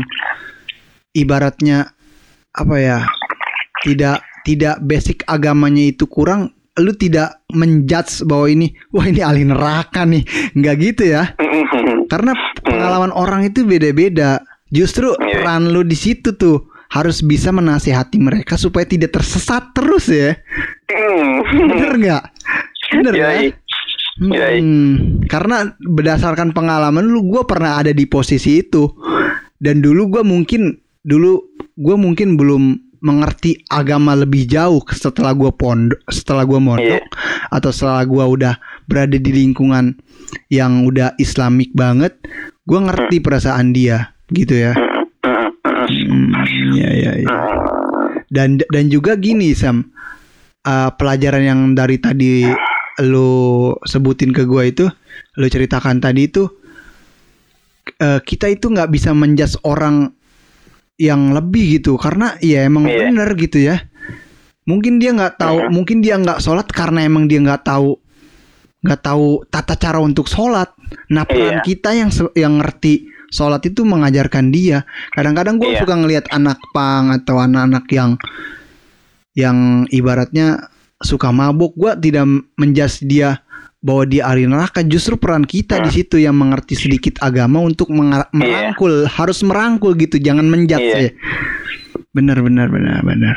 [1.13, 1.93] ibaratnya
[2.55, 2.99] apa ya
[3.83, 10.07] tidak tidak basic agamanya itu kurang lu tidak menjudge bahwa ini wah ini ahli neraka
[10.07, 10.23] nih.
[10.55, 11.35] Nggak gitu ya.
[12.09, 12.33] Karena
[12.65, 14.41] pengalaman orang itu beda-beda.
[14.69, 15.43] Justru Iya.
[15.45, 20.37] peran lu di situ tuh harus bisa menasihati mereka supaya tidak tersesat terus ya.
[21.53, 22.25] Bener nggak?
[22.97, 23.31] Bener ya.
[24.19, 28.89] Hmm, karena berdasarkan pengalaman lu gue pernah ada di posisi itu.
[29.59, 30.75] Dan dulu gue mungkin
[31.07, 31.39] dulu
[31.79, 37.05] gue mungkin belum mengerti agama lebih jauh setelah gue pondok setelah gue mondok
[37.55, 38.55] atau setelah gue udah
[38.87, 39.97] berada di lingkungan
[40.53, 42.17] yang udah islamik banget
[42.69, 44.73] gue ngerti perasaan dia gitu ya.
[45.89, 46.35] Hmm,
[46.77, 47.33] ya ya ya
[48.29, 49.89] dan dan juga gini Sam
[50.65, 52.45] uh, pelajaran yang dari tadi
[53.05, 54.89] lu sebutin ke gua itu
[55.39, 56.45] lu ceritakan tadi itu
[58.05, 60.13] uh, kita itu nggak bisa menjudge orang
[60.99, 63.09] yang lebih gitu karena ya emang Iya.
[63.09, 63.87] bener gitu ya
[64.67, 67.97] mungkin dia nggak tahu mungkin dia nggak sholat karena emang dia nggak tahu
[68.83, 70.75] nggak tahu tata cara untuk sholat
[71.09, 71.65] nah peran Iya.
[71.65, 74.83] kita yang yang ngerti sholat itu mengajarkan dia
[75.15, 75.81] kadang-kadang gue Iya.
[75.87, 78.11] suka ngelihat anak pang atau anak-anak yang
[79.39, 79.59] yang
[79.95, 80.67] ibaratnya
[80.99, 82.27] suka mabuk gue tidak
[82.59, 83.39] menjas dia
[83.79, 88.27] bahwa dia ahli neraka justru peran kita di situ yang mengerti sedikit agama untuk menga-
[88.35, 90.97] merangkul harus merangkul gitu jangan menjat Iya.
[90.99, 91.11] ya
[92.11, 93.37] benar benar benar benar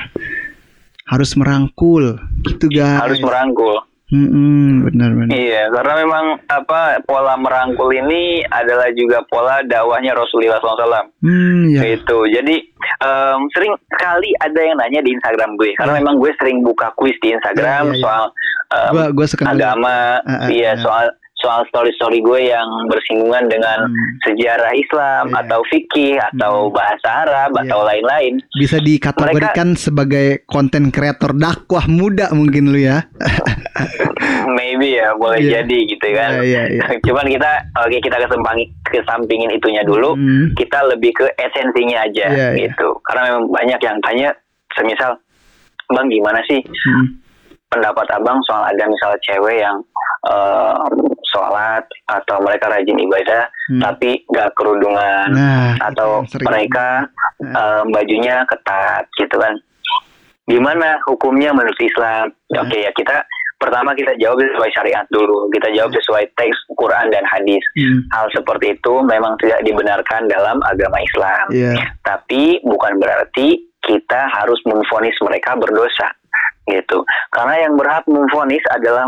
[1.05, 3.03] harus merangkul gitu guys.
[3.03, 3.83] harus merangkul.
[4.11, 5.31] Mm-mm, benar benar.
[5.31, 11.15] Iya, karena memang apa pola merangkul ini adalah juga pola dakwahnya Rasulullah SAW.
[11.23, 11.95] Hmm, ya.
[11.95, 12.19] Gitu.
[12.27, 12.55] Jadi
[12.99, 17.15] em, sering kali ada yang nanya di Instagram gue, karena memang gue sering buka kuis
[17.23, 18.03] di Instagram Ya, ya, ya.
[18.03, 18.23] soal
[18.67, 20.81] em, Gua gua agama, Ah, ah, iya ah.
[20.83, 21.05] soal
[21.41, 24.09] soal story-story gue yang bersinggungan dengan Hmm.
[24.23, 25.37] sejarah Islam Iya.
[25.41, 26.73] atau fikih atau Hmm.
[26.73, 27.61] bahasa Arab Iya.
[27.65, 28.33] atau lain-lain.
[28.53, 33.09] bisa dikategorikan sebagai konten kreator dakwah muda mungkin lu ya.
[34.53, 35.61] Maybe ya boleh Iya.
[35.61, 36.29] jadi gitu kan.
[36.37, 36.83] Iya, iya, iya.
[37.07, 40.13] Cuman kita oke kita kesempangi kesampingin itunya dulu.
[40.13, 40.53] Hmm.
[40.53, 42.69] Kita lebih ke esensinya aja Iya, iya.
[42.69, 43.01] gitu.
[43.03, 44.29] Karena memang banyak yang tanya
[44.71, 45.17] semisal
[45.91, 47.19] Bang gimana sih Hmm.
[47.67, 49.75] pendapat Abang soal ada misal cewek yang
[50.21, 50.75] eh,
[51.31, 53.79] sholat atau mereka rajin ibadah Hmm.
[53.81, 56.43] tapi gak kerudungan Nah, atau sering.
[56.43, 57.07] mereka
[57.39, 57.55] Nah.
[57.55, 59.55] eh, bajunya ketat gitu kan.
[60.43, 62.29] Gimana hukumnya menurut Islam?
[62.51, 62.61] Nah.
[62.61, 63.23] Oke ya kita
[63.55, 65.47] pertama kita jawab sesuai syariat dulu.
[65.49, 67.63] Kita jawab sesuai teks Quran dan hadis.
[67.73, 68.03] Hmm.
[68.11, 71.45] Hal seperti itu memang tidak dibenarkan dalam agama Islam.
[71.49, 71.73] Iya.
[72.01, 76.09] Tapi bukan berarti kita harus memvonis mereka berdosa
[76.63, 77.01] gitu.
[77.29, 79.07] Karena yang berhak memvonis adalah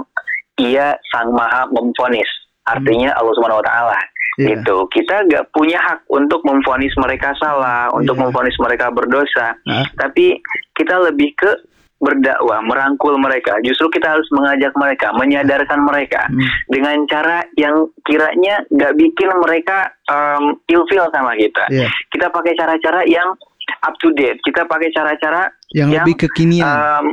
[0.60, 2.28] ia sang maha memvonis.
[2.64, 4.00] Artinya Allah Subhanahu wa taala.
[4.34, 4.58] Iya.
[4.58, 4.76] Gitu.
[4.90, 8.22] Kita gak punya hak untuk memvonis mereka salah, untuk Iya.
[8.26, 9.54] memvonis mereka berdosa.
[9.70, 9.86] Ah.
[9.94, 10.42] Tapi
[10.74, 11.52] kita lebih ke
[12.02, 13.62] berdakwah, merangkul mereka.
[13.64, 16.50] Justru kita harus mengajak mereka, menyadarkan mereka Hmm.
[16.68, 21.88] dengan cara yang kiranya gak bikin mereka um, ilfil sama kita Iya.
[22.12, 23.32] kita pakai cara-cara yang
[23.82, 24.36] up to date.
[24.42, 26.68] Kita pakai cara-cara Yang yang, lebih kekinian.
[26.68, 27.06] um,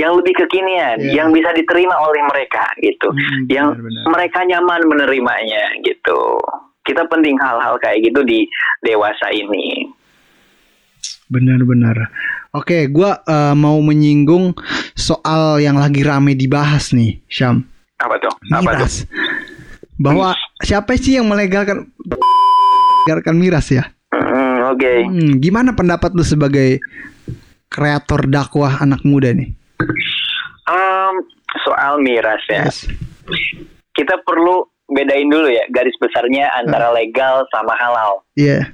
[0.00, 1.12] yang lebih kekinian, Iya.
[1.20, 3.12] yang bisa diterima oleh mereka gitu.
[3.12, 4.04] Hmm, yang benar-benar.
[4.08, 6.40] mereka nyaman menerimanya gitu.
[6.80, 8.48] Kita penting hal-hal kayak gitu di
[8.80, 9.92] dewasa ini.
[11.28, 12.10] Benar-benar.
[12.50, 14.56] Oke, gua eh, mau menyinggung
[14.92, 17.62] soal yang lagi rame dibahas nih, Syam.
[18.00, 18.32] Apa tuh?
[18.50, 18.88] Apa tuh?
[18.88, 18.96] Miras.
[20.00, 21.92] Bahwa siapa sih yang melegalkan
[23.04, 23.84] melegalkan miras ya?
[24.10, 25.04] Hmm, Oke.
[25.04, 26.80] Hmm, gimana pendapat lu sebagai
[27.68, 29.52] kreator dakwah anak muda nih?
[30.70, 31.14] Um,
[31.66, 32.62] soal miras ya.
[32.62, 32.86] Yes.
[33.90, 38.22] Kita perlu bedain dulu ya garis besarnya antara legal sama halal.
[38.34, 38.70] Iya.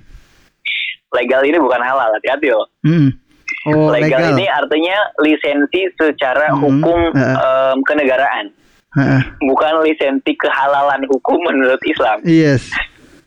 [1.13, 2.69] Legal ini bukan halal, hati-hati loh.
[2.85, 3.17] Hmm.
[3.67, 4.37] Oh, legal, legal.
[4.37, 6.61] ini artinya lisensi secara Mhm.
[6.61, 7.37] hukum Heeh.
[7.41, 8.47] em, kenegaraan,
[8.95, 9.21] Heeh.
[9.43, 12.21] bukan lisensi kehalalan hukum menurut Islam.
[12.23, 12.69] Yes.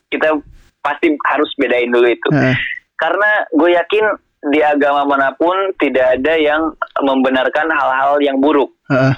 [0.07, 0.37] Kita
[0.79, 2.29] pasti harus bedain dulu itu.
[2.31, 2.55] Heeh.
[2.95, 4.05] Karena gue yakin
[4.39, 6.71] di agama mana pun tidak ada yang
[7.03, 8.71] membenarkan hal-hal yang buruk.
[8.87, 9.13] Heeh.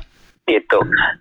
[0.49, 0.79] Gitu.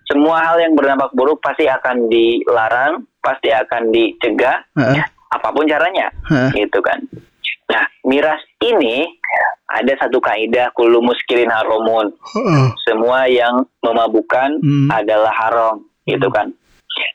[0.09, 5.05] Semua hal yang berdampak buruk pasti akan dilarang, pasti akan dicegah, Heeh.
[5.31, 6.09] apa pun caranya.
[6.33, 6.65] Heeh.
[6.65, 6.99] Gitu kan.
[7.71, 9.07] Nah, miras ini
[9.71, 12.11] ada satu kaidah kullu muskirin haromun.
[12.11, 12.65] Heeh.
[12.83, 14.89] Semua yang memabukkan Hmm.
[14.91, 15.77] adalah haram,
[16.09, 16.51] gitu kan.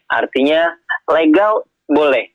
[0.07, 0.69] Artinya
[1.11, 2.31] legal boleh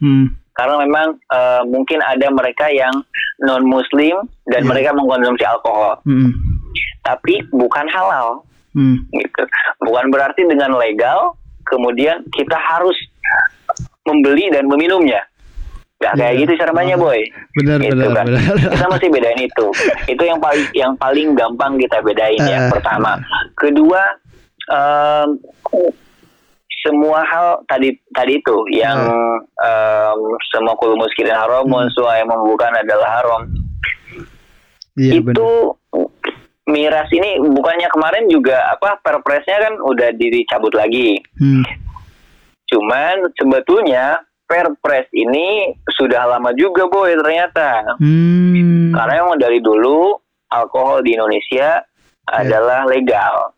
[0.00, 0.32] Hmm.
[0.60, 2.92] Karena memang eh, mungkin ada mereka yang
[3.40, 4.68] non muslim dan Iya.
[4.68, 6.36] mereka mengkonsumsi alkohol, Hmm.
[7.00, 8.44] tapi bukan halal,
[8.76, 9.00] Hmm.
[9.10, 9.42] gitu.
[9.80, 11.32] Bukan berarti dengan legal
[11.64, 12.94] kemudian kita harus
[14.04, 15.24] membeli dan meminumnya.
[16.00, 16.40] Gak kayak Iya.
[16.42, 17.04] gitu caranya, Oh.
[17.04, 17.20] boy.
[17.60, 18.24] Benar Gitu benar kan.
[18.24, 18.44] benar.
[18.72, 19.66] Kita masih bedain itu.
[20.08, 22.58] Itu yang paling yang paling gampang kita bedain ya.
[22.66, 23.20] Eh, Pertama,
[23.54, 24.00] kedua
[24.70, 25.28] em,
[26.80, 28.98] semua hal tadi tadi itu yang
[29.60, 30.20] em,
[30.52, 31.88] semua kulu muskirin haram, Hmm.
[31.92, 33.42] semua yang membukan adalah haram.
[34.96, 36.08] Iya itu benar.
[36.70, 41.18] miras ini bukannya kemarin juga apa perpresnya kan udah dicabut lagi.
[41.38, 41.64] Hmm.
[42.70, 47.98] Cuman sebetulnya perpres ini sudah lama juga boy ternyata.
[47.98, 48.90] Hmm.
[48.94, 50.14] Karena emang dari dulu
[50.50, 51.82] alkohol di Indonesia
[52.26, 53.54] adalah legal.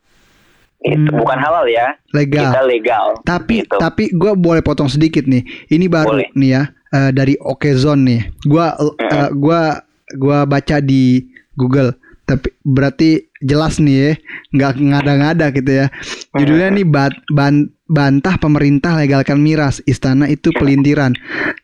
[0.83, 1.19] Itu Hmm.
[1.19, 1.95] bukan halal ya.
[2.11, 2.51] Legal.
[2.51, 3.07] Kita legal.
[3.23, 3.77] Tapi Gitu.
[3.77, 5.43] tapi gue boleh potong sedikit nih.
[5.69, 6.29] Ini baru Boleh.
[6.35, 8.21] nih ya eh, dari Okezone nih.
[8.45, 9.81] Gua eh, gua
[10.13, 11.23] gua baca di
[11.55, 11.95] Google.
[12.23, 14.13] Tapi berarti jelas nih ya,
[14.53, 15.87] nggak ngada-ngada gitu ya.
[16.33, 21.13] Judulnya nih bat, ban- bantah pemerintah legalkan miras, istana itu pelintiran.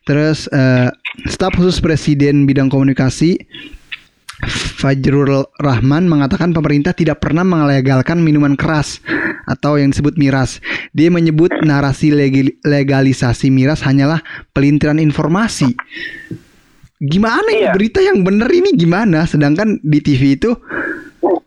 [0.03, 0.91] Terus eh,
[1.25, 3.39] staf khusus presiden bidang komunikasi
[4.79, 9.03] Fajrul Rahman mengatakan pemerintah tidak pernah melegalkan minuman keras
[9.43, 10.63] atau yang disebut miras.
[10.95, 12.15] Dia menyebut narasi
[12.63, 14.23] legalisasi miras hanyalah
[14.55, 15.75] pelintiran informasi.
[16.99, 17.75] Gimana ini Iya.
[17.75, 19.27] berita yang benar ini gimana?
[19.27, 20.55] Sedangkan di TV itu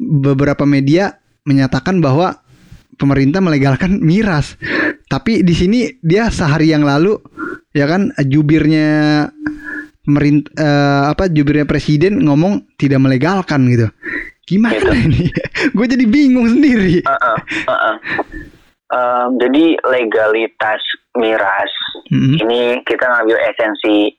[0.00, 2.40] beberapa media menyatakan bahwa
[3.00, 4.56] pemerintah melegalkan miras.
[5.08, 7.20] Tapi di sini dia sehari yang lalu
[7.72, 9.28] ya kan jubirnya
[10.02, 13.88] pemerintah apa jubirnya presiden ngomong tidak melegalkan gitu.
[14.42, 14.90] Gimana Gitu.
[14.90, 15.24] ini?
[15.76, 17.06] Gue jadi bingung sendiri.
[17.06, 17.38] Uh-uh,
[17.70, 17.96] uh-uh.
[18.92, 20.82] Um, jadi legalitas
[21.16, 21.72] miras
[22.12, 24.12] Hmm, ini kita ngambil esensi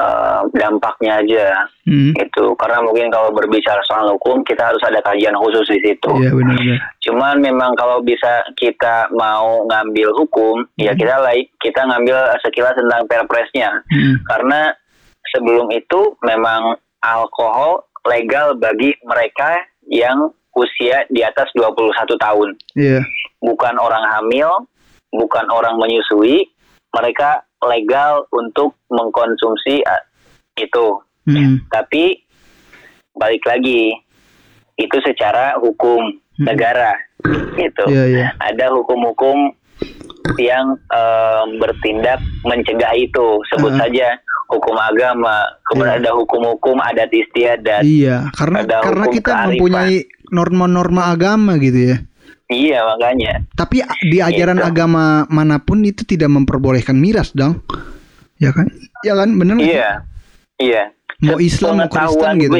[0.00, 2.16] um, dampaknya aja hmm.
[2.16, 6.08] itu karena mungkin kalau berbicara soal hukum kita harus ada kajian khusus di situ.
[6.24, 6.80] Iya benar-benar.
[7.04, 11.00] Cuman memang kalau bisa kita mau ngambil hukum, ya Hmm.
[11.04, 13.84] kita like kita ngambil sekilas tentang perpresnya.
[13.92, 14.24] Hmm.
[14.24, 14.72] Karena
[15.34, 19.58] sebelum itu memang alkohol legal bagi mereka
[19.90, 22.48] yang usia di atas 21 tahun.
[22.78, 23.02] Iya.
[23.42, 24.70] Bukan orang hamil,
[25.10, 26.46] bukan orang menyusui,
[26.94, 30.02] mereka legal untuk mengkonsumsi uh,
[30.54, 31.02] itu.
[31.26, 31.58] Hmm.
[31.66, 32.22] Tapi
[33.18, 33.98] balik lagi
[34.78, 36.50] itu secara hukum Hmm.
[36.50, 36.98] negara
[37.54, 37.84] gitu.
[37.86, 38.26] Iya iya.
[38.42, 39.54] Ada hukum-hukum
[40.34, 43.38] yang em, bertindak mencegah itu.
[43.54, 43.80] Sebut Uh-uh.
[43.86, 44.18] saja
[44.48, 46.00] hukum agama, kemudian Iya.
[46.04, 47.82] ada hukum-hukum adat istiadat.
[47.82, 49.48] Iya, karena ada karena kita kearifan.
[49.56, 49.96] mempunyai
[50.30, 51.98] norma-norma agama gitu ya.
[52.44, 53.40] Iya makanya.
[53.56, 54.68] Tapi di ajaran Gitu.
[54.68, 57.64] agama mana pun itu tidak memperbolehkan miras, dong.
[58.36, 58.68] Ya kan?
[59.00, 59.32] Ya kan?
[59.34, 59.76] Bener nggak sih?
[59.80, 59.90] Iya,
[60.60, 60.82] iya.
[61.24, 62.56] Mau Islam mau Kristen gitu.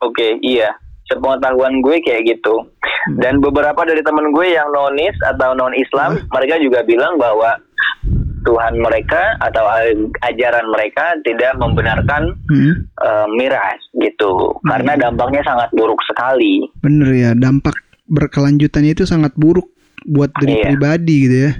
[0.00, 0.72] Oke, iya.
[1.06, 2.66] Sepengetahuan gue kayak gitu.
[2.66, 3.20] Hmm.
[3.20, 7.52] Dan beberapa dari temen gue yang nonis atau non Islam, mereka juga bilang bahwa
[8.46, 9.66] Tuhan mereka atau
[10.22, 14.54] ajaran mereka tidak membenarkan Hmm, eh, miras gitu.
[14.62, 16.62] Karena dampaknya sangat buruk sekali.
[16.78, 17.74] bener ya, dampak
[18.06, 19.66] berkelanjutannya itu sangat buruk
[20.06, 20.64] buat diri Iya.
[20.70, 21.52] pribadi gitu ya.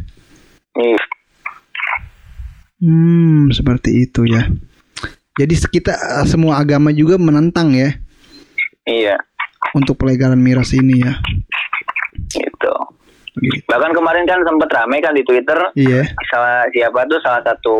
[0.76, 0.96] Nih,
[2.76, 4.46] Hmm, seperti itu ya.
[5.34, 7.90] Jadi kita eh, semua agama juga menentang ya
[8.84, 9.16] iya,
[9.72, 11.16] untuk pelegalan miras ini ya.
[12.28, 12.74] gitu.
[13.62, 16.08] Bahkan kemarin kan sempat ramai kan di Twitter Iya.
[16.26, 17.78] salah siapa tuh salah satu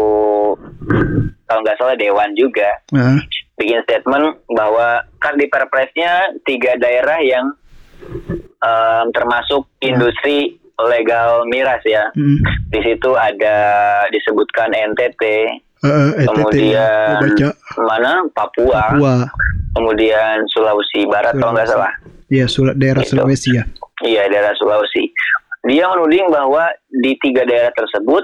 [1.43, 3.17] kalau nggak salah dewan juga Nah,
[3.55, 7.47] bikin statement bahwa kan di perpresnya tiga daerah yang
[8.59, 12.05] em, termasuk industri legal miras ya.
[12.13, 12.37] hmm.
[12.69, 13.57] Di situ ada
[14.07, 15.23] disebutkan NTT,
[15.81, 16.27] ya.
[16.27, 17.49] kemudian baca
[17.81, 19.15] mana Papua, Papua.
[19.73, 21.81] kemudian Sulawesi Barat kalau nggak Sulawesi.
[21.81, 21.93] salah.
[22.27, 23.17] Iya, Sul- daerah Gitu.
[23.17, 23.65] Sulawesi ya.
[24.05, 25.09] Iya daerah Sulawesi.
[25.67, 28.23] Dia menuding bahwa di tiga daerah tersebut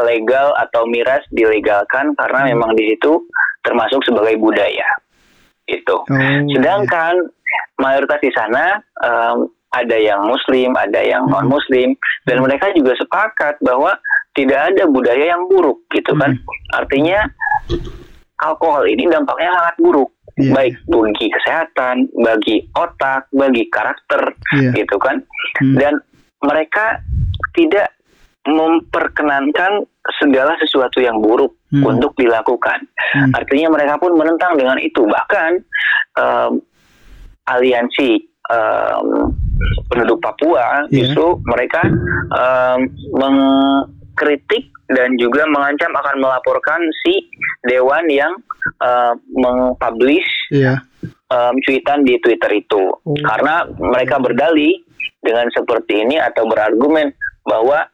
[0.00, 2.50] legal atau miras dilegalkan karena Hmm.
[2.54, 3.26] memang di situ
[3.62, 4.86] termasuk sebagai budaya.
[5.66, 6.02] Itu.
[6.02, 6.42] Oh, iya.
[6.54, 7.14] Sedangkan
[7.78, 11.34] mayoritas di sana em, ada yang Muslim, ada yang Hmm.
[11.34, 13.98] non Muslim, dan mereka juga sepakat bahwa
[14.34, 16.38] tidak ada budaya yang buruk, gitu kan?
[16.38, 16.78] Hmm.
[16.78, 17.26] Artinya
[18.38, 20.52] alkohol ini dampaknya sangat buruk, Iya.
[20.54, 24.22] baik bagi kesehatan, bagi otak, bagi karakter,
[24.58, 24.70] Iya.
[24.74, 25.22] gitu kan?
[25.58, 25.74] Hmm.
[25.78, 25.94] Dan
[26.44, 27.00] mereka
[27.52, 27.90] tidak
[28.44, 29.88] memperkenankan
[30.20, 31.90] segala sesuatu yang buruk Hmm.
[31.90, 32.86] untuk dilakukan.
[33.16, 33.32] Hmm.
[33.34, 35.02] Artinya mereka pun menentang dengan itu.
[35.02, 35.50] Bahkan
[36.14, 36.52] em,
[37.44, 38.10] aliansi
[38.46, 39.06] em,
[39.88, 41.08] penduduk Papua Iya.
[41.08, 41.82] justru mereka
[42.30, 42.78] em,
[43.16, 47.26] mengkritik dan juga mengancam akan melaporkan si
[47.64, 48.36] dewan yang
[48.78, 50.78] em, mengpublish Iya.
[51.32, 52.82] em, cuitan di Twitter itu.
[52.92, 53.16] Oh.
[53.18, 54.83] Karena mereka berdalih
[55.18, 57.12] dengan seperti ini atau berargumen
[57.42, 57.88] bahwa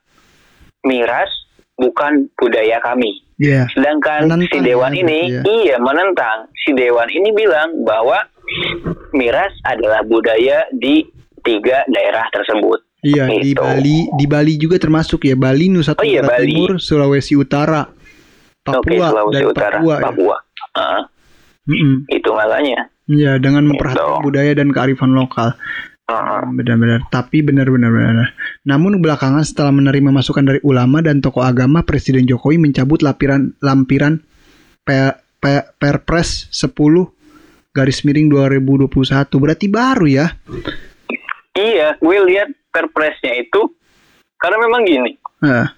[0.82, 1.28] miras
[1.74, 3.24] bukan budaya kami.
[3.36, 3.64] Iya.
[3.72, 6.38] Sedangkan Menentang si dewan ya, ini berarti iya menentang.
[6.54, 8.20] Si dewan ini bilang bahwa
[9.10, 11.08] miras adalah budaya di
[11.40, 12.84] tiga daerah tersebut.
[13.00, 13.64] Iya, di Gitu.
[13.64, 15.32] Bali, di Bali juga termasuk ya.
[15.32, 16.52] Bali, Nusa Oh iya, Tenggara Bali.
[16.52, 17.88] Timur, Sulawesi Utara,
[18.60, 19.96] Papua, Oke, Sulawesi dan Utara, Papua.
[20.04, 20.36] Papua.
[20.36, 20.76] ya.
[20.76, 21.02] Ah,
[21.64, 22.04] Mm-mm.
[22.06, 22.92] itu makanya.
[23.08, 24.22] Iya, dengan memperhatikan Gitu.
[24.22, 25.56] budaya dan kearifan lokal.
[26.10, 27.06] Ah, Benar-benar.
[27.06, 28.28] Tapi benar-benar benar.
[28.66, 34.18] Namun belakangan setelah menerima masukan dari ulama dan tokoh agama, Presiden Jokowi mencabut lampiran lampiran
[34.82, 36.74] P- P- Perpres 10
[37.70, 38.90] garis miring 2021.
[39.38, 40.26] Berarti baru ya?
[41.54, 43.70] Iya, gue lihat perpresnya itu
[44.38, 45.12] karena memang gini.
[45.42, 45.70] Nah,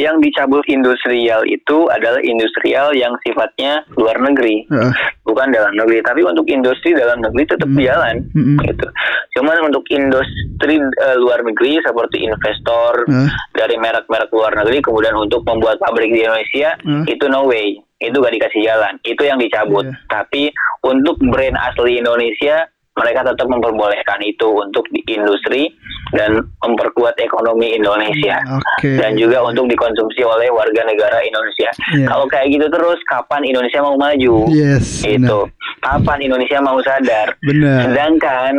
[0.00, 4.64] Yang dicabut industrial itu adalah industrial yang sifatnya luar negeri.
[4.66, 4.92] heeh.
[5.20, 7.78] bukan dalam negeri tapi untuk industri dalam negeri tetap Hmm.
[7.78, 8.58] jalan Mm-mm.
[8.64, 8.86] gitu
[9.30, 13.28] cuman untuk industri eh, luar negeri seperti investor Heeh.
[13.52, 17.04] dari merek-merek luar negeri kemudian untuk membuat pabrik di Indonesia Hmm.
[17.04, 19.94] itu no way itu gak dikasih jalan itu yang dicabut Iya.
[20.08, 20.50] tapi
[20.82, 22.66] untuk brand asli Indonesia
[23.00, 25.72] mereka tetap memperbolehkan itu untuk di industri
[26.12, 29.00] dan memperkuat ekonomi Indonesia Oke.
[29.00, 31.70] dan juga untuk dikonsumsi oleh warga negara Indonesia.
[31.96, 32.06] Iya.
[32.06, 34.44] Kalau kayak gitu terus, kapan Indonesia mau maju?
[34.50, 35.38] Yes, itu
[35.80, 37.88] kapan Indonesia mau sadar Benar.
[37.88, 38.52] sedangkan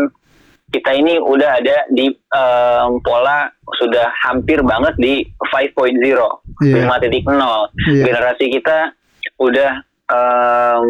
[0.72, 3.46] kita ini udah ada di em, pola
[3.78, 5.14] sudah hampir banget di
[5.52, 6.00] 5.0
[6.64, 6.88] Iya.
[6.88, 7.28] 5.0
[7.86, 8.04] Iya.
[8.08, 8.96] generasi kita
[9.38, 9.72] udah
[10.10, 10.82] em,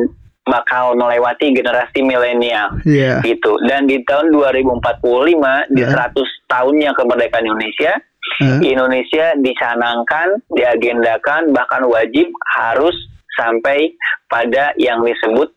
[0.44, 3.22] bakal melewati generasi milenial Iya.
[3.22, 3.62] gitu.
[3.62, 5.38] Dan di tahun 2045
[5.70, 5.94] di Ya.
[6.10, 7.94] 100 tahunnya kemerdekaan Indonesia,
[8.40, 12.26] Eh, Indonesia dicanangkan, diagendakan, bahkan wajib
[12.56, 12.94] harus
[13.32, 13.92] sampai
[14.28, 15.52] pada yang disebut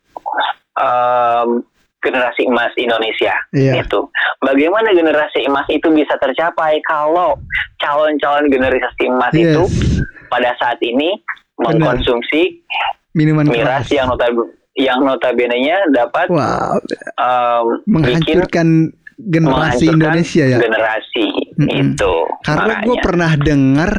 [0.75, 1.63] em,
[2.01, 3.33] generasi emas Indonesia.
[3.51, 3.81] Iya.
[3.81, 4.11] Itu.
[4.39, 7.39] Bagaimana generasi emas itu bisa tercapai kalau
[7.79, 9.45] calon-calon generasi emas Yes.
[9.47, 9.63] itu
[10.27, 11.21] pada saat ini
[11.55, 11.79] Benar.
[11.79, 12.61] mengkonsumsi
[13.13, 13.95] Minuman miras keras.
[13.95, 16.83] yang notabene yang notabene-nya dapat Wow,
[17.87, 18.69] bikin menghancurkan
[19.19, 20.59] generasi menghancurkan Indonesia ya.
[20.59, 21.27] Generasi
[21.59, 21.81] Mm-mm.
[21.95, 22.15] itu.
[22.43, 23.91] Karena gue pernah dengar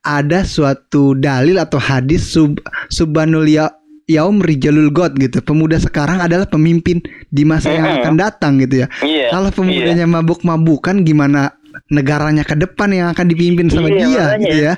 [0.00, 2.56] ada suatu dalil atau hadis sub
[2.88, 3.68] subhanul ya
[4.08, 5.44] yaum rijalul god gitu.
[5.44, 8.88] Pemuda sekarang adalah pemimpin di masa yang akan datang gitu ya.
[9.04, 9.28] Iya.
[9.32, 9.56] Kalau iya.
[9.56, 11.52] pemudanya mabuk-mabukan gimana
[11.92, 14.40] negaranya ke depan yang akan dipimpin sama Iya, dia makanya.
[14.40, 14.74] gitu ya.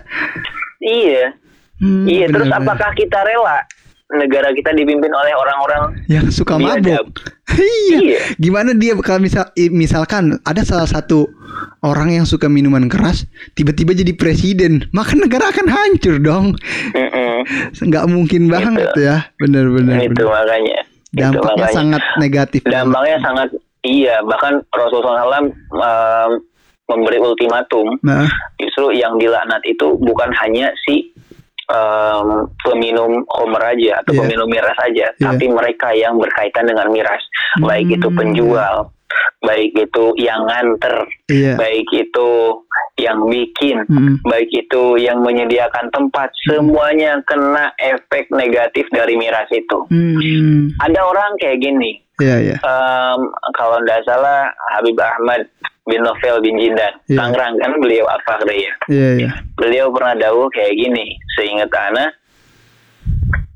[0.82, 1.24] Iya.
[1.76, 3.61] Hmm, Iya, terus apakah kita rela
[4.07, 7.11] negara kita dipimpin oleh orang-orang yang suka mabuk?
[7.59, 7.98] iya.
[7.98, 8.18] Iya.
[8.38, 11.26] Gimana dia kalau misal misalkan ada salah satu
[11.82, 13.26] orang yang suka minuman keras
[13.59, 16.54] tiba-tiba jadi presiden, maka negara akan hancur dong.
[16.94, 17.46] Mm-mm.
[17.72, 20.78] nggak mungkin banget ya benar-benar Itu makanya.
[21.16, 21.76] Itu dampaknya makanya.
[21.78, 23.48] sangat negatif dampaknya sangat
[23.86, 26.30] iya, bahkan Rasulullah SAW em,
[26.92, 28.28] memberi ultimatum nah
[28.61, 31.16] justru yang dilaknat itu bukan hanya si
[31.67, 32.27] em,
[32.62, 34.21] peminum homer aja atau Iya.
[34.23, 35.19] peminum miras aja, Iya.
[35.19, 37.23] tapi mereka yang berkaitan dengan miras,
[37.59, 38.77] baik itu Hmm, penjual,
[39.47, 41.55] baik itu yang nganter, iya.
[41.55, 42.28] baik itu
[42.97, 49.86] yang bikin, Mm, baik itu yang menyediakan tempat, semuanya kena efek negatif dari miras itu.
[49.86, 52.57] mm, Ada orang kayak gini, iya iya.
[52.59, 53.20] Em,
[53.53, 55.44] kalau tidak salah Habib Ahmad
[55.86, 57.14] bin Novel bin Jindan, Iya.
[57.20, 58.72] Tangerang kan beliau apa ya?
[58.90, 59.30] iya iya.
[59.55, 62.11] Beliau pernah dawuh kayak gini seingat ana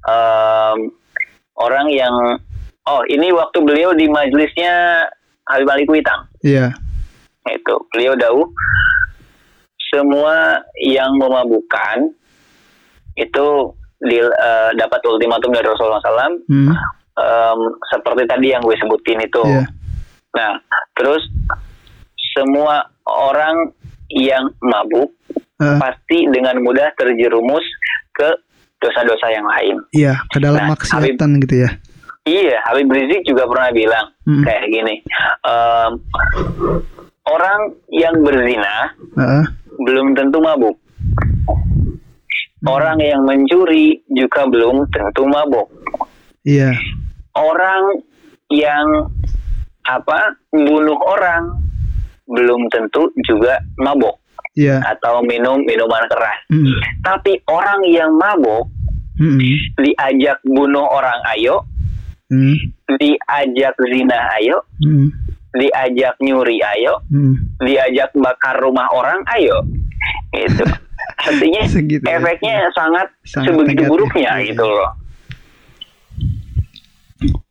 [0.05, 0.78] em,
[1.57, 2.14] orang yang
[2.86, 5.05] oh ini waktu beliau di majelisnya
[5.51, 6.30] Habib Ali Kuitang.
[6.40, 6.70] Iya.
[7.44, 7.74] Itu.
[7.90, 8.46] Beliau dawuh
[9.90, 12.14] semua yang memabukkan
[13.16, 13.46] itu
[14.01, 16.72] di, eh, dapat ultimatum dari Rasulullah SAW Mm,
[17.18, 19.42] em, seperti tadi yang gue sebutin itu.
[19.44, 19.64] Iya.
[20.30, 20.51] Nah
[20.94, 21.20] terus
[22.32, 23.74] semua orang
[24.09, 25.11] yang mabuk
[25.61, 27.61] Eh, pasti dengan mudah terjerumus
[28.11, 28.28] ke
[28.80, 29.76] dosa-dosa yang lain.
[29.92, 31.70] iya ke dalam Nah, maksiatan gitu ya
[32.21, 34.45] Iya, Habib Rizik juga pernah bilang Hmm.
[34.45, 34.95] kayak gini.
[35.41, 35.91] em,
[37.25, 39.45] orang yang berzina Heeh.
[39.81, 40.77] belum tentu mabuk.
[42.61, 42.68] Hmm.
[42.68, 45.68] Orang yang mencuri juga belum tentu mabuk.
[46.43, 46.77] iya
[47.33, 48.05] Orang
[48.49, 49.09] yang
[49.83, 50.18] apa
[50.51, 51.57] bunuh orang
[52.27, 54.21] belum tentu juga mabuk
[54.53, 56.37] iya atau minum minuman keras.
[56.49, 56.68] Mm,
[57.01, 58.68] Tapi orang yang mabuk
[59.16, 59.41] mm,
[59.79, 61.64] diajak bunuh orang ayo,
[62.31, 62.57] mm,
[62.97, 65.07] diajak zina ayo, mm,
[65.59, 67.61] diajak nyuri ayo, mm.
[67.62, 69.66] diajak bakar rumah orang ayo.
[70.35, 70.64] Itu.
[71.28, 72.16] Artinya Segitu ya.
[72.16, 74.47] efeknya sangat, Sangat sebegitu negatif, buruknya iya.
[74.49, 74.91] gitu loh.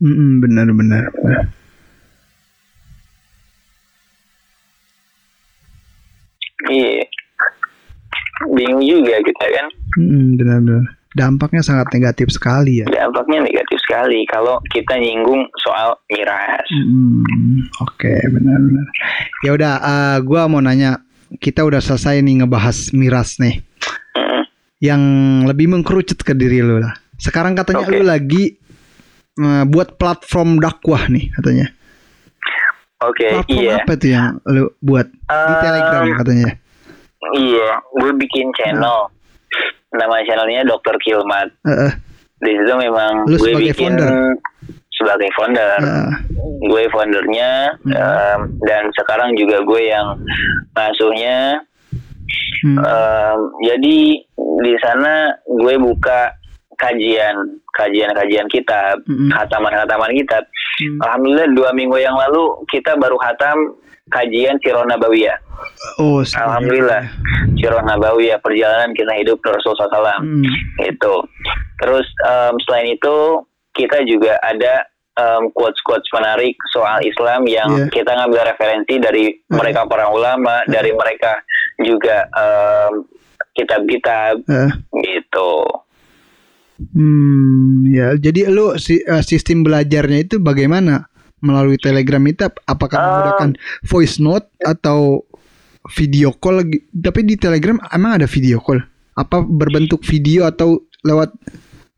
[0.02, 1.46] Mm, mm, benar benar benar.
[6.70, 7.06] Iya.
[8.50, 9.68] Bingung juga kita kan.
[10.00, 15.98] Mm, benar benar dampaknya sangat negatif sekali ya Dampaknya negatif sekali kalau kita nyinggung soal
[16.08, 16.62] miras.
[16.70, 18.86] Hmm, oke benar-benar.
[19.42, 21.02] Ya udah, eh, gua mau nanya,
[21.42, 23.66] kita udah selesai nih ngebahas miras nih,
[24.14, 24.42] Mm.
[24.80, 25.02] yang
[25.50, 26.94] lebih mengkerucut ke diri lu lah.
[27.18, 27.94] Sekarang katanya Oke.
[27.98, 28.44] lu lagi
[29.36, 31.74] eh, buat platform dakwah nih katanya.
[33.00, 33.80] Oke, Platform iya.
[33.80, 36.50] apa itu yang lu buat di Um, Telegram katanya?
[37.32, 39.08] Iya, gue bikin channel.
[39.92, 40.96] Nama channelnya Dr.
[40.98, 41.50] Kilmat.
[41.64, 41.94] Eh, eh,
[42.40, 44.10] Di situ memang Lu gue sebagai bikin founder?
[44.92, 45.80] sebagai founder.
[45.80, 46.12] eh,
[46.62, 47.92] Gue foundernya Hmm.
[47.92, 50.08] em, dan sekarang juga gue yang
[50.74, 51.64] ngasuhnya.
[52.62, 53.98] hmm, Em, jadi
[54.60, 56.36] di sana gue buka
[56.76, 57.36] kajian,
[57.74, 59.32] kajian-kajian kitab, Mm-mm.
[59.32, 60.44] khataman-khataman kitab.
[60.80, 61.00] hmm.
[61.02, 63.58] Alhamdulillah dua minggu yang lalu kita baru khatam
[64.08, 65.36] kajian Sirah Nabawiyah.
[65.98, 67.08] Oh, Alhamdulillah.
[67.56, 70.20] Sirah Nabawiyah perjalanan kita hidup Rasulullah SAW.
[70.20, 70.44] Hmm,
[70.82, 71.16] Itu.
[71.78, 73.16] Terus em, selain itu
[73.72, 74.84] kita juga ada
[75.16, 77.86] em, quotes-quotes menarik soal Islam yang Iya.
[77.92, 81.40] kita ngambil referensi dari mereka para ulama, dari mereka
[81.78, 83.08] juga em,
[83.52, 84.72] kitab-kitab eh.
[84.98, 85.52] gitu.
[86.80, 88.16] Hmm, ya.
[88.16, 91.08] Jadi lu si, eh, sistem belajarnya itu bagaimana?
[91.40, 93.50] Melalui Telegram itu ap- apakah Um, menggunakan
[93.86, 95.24] voice note atau
[95.88, 96.64] video call?
[96.64, 96.78] lagi?
[96.92, 98.82] Tapi di Telegram emang ada video call?
[99.16, 101.32] Apa berbentuk video atau lewat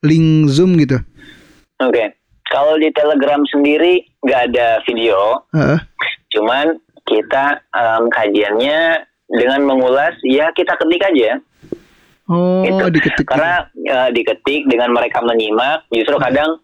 [0.05, 0.97] link Zoom gitu?
[1.81, 2.17] Oke.
[2.51, 5.79] Kalau di Telegram sendiri nggak ada video, Heeh.
[6.35, 6.75] cuman
[7.07, 8.79] kita em, kajiannya
[9.31, 11.39] dengan mengulas ya kita ketik aja.
[12.27, 12.83] Oh, Gitu.
[12.91, 13.25] diketik.
[13.27, 16.59] Karena eh, diketik dengan mereka menyimak, justru kadang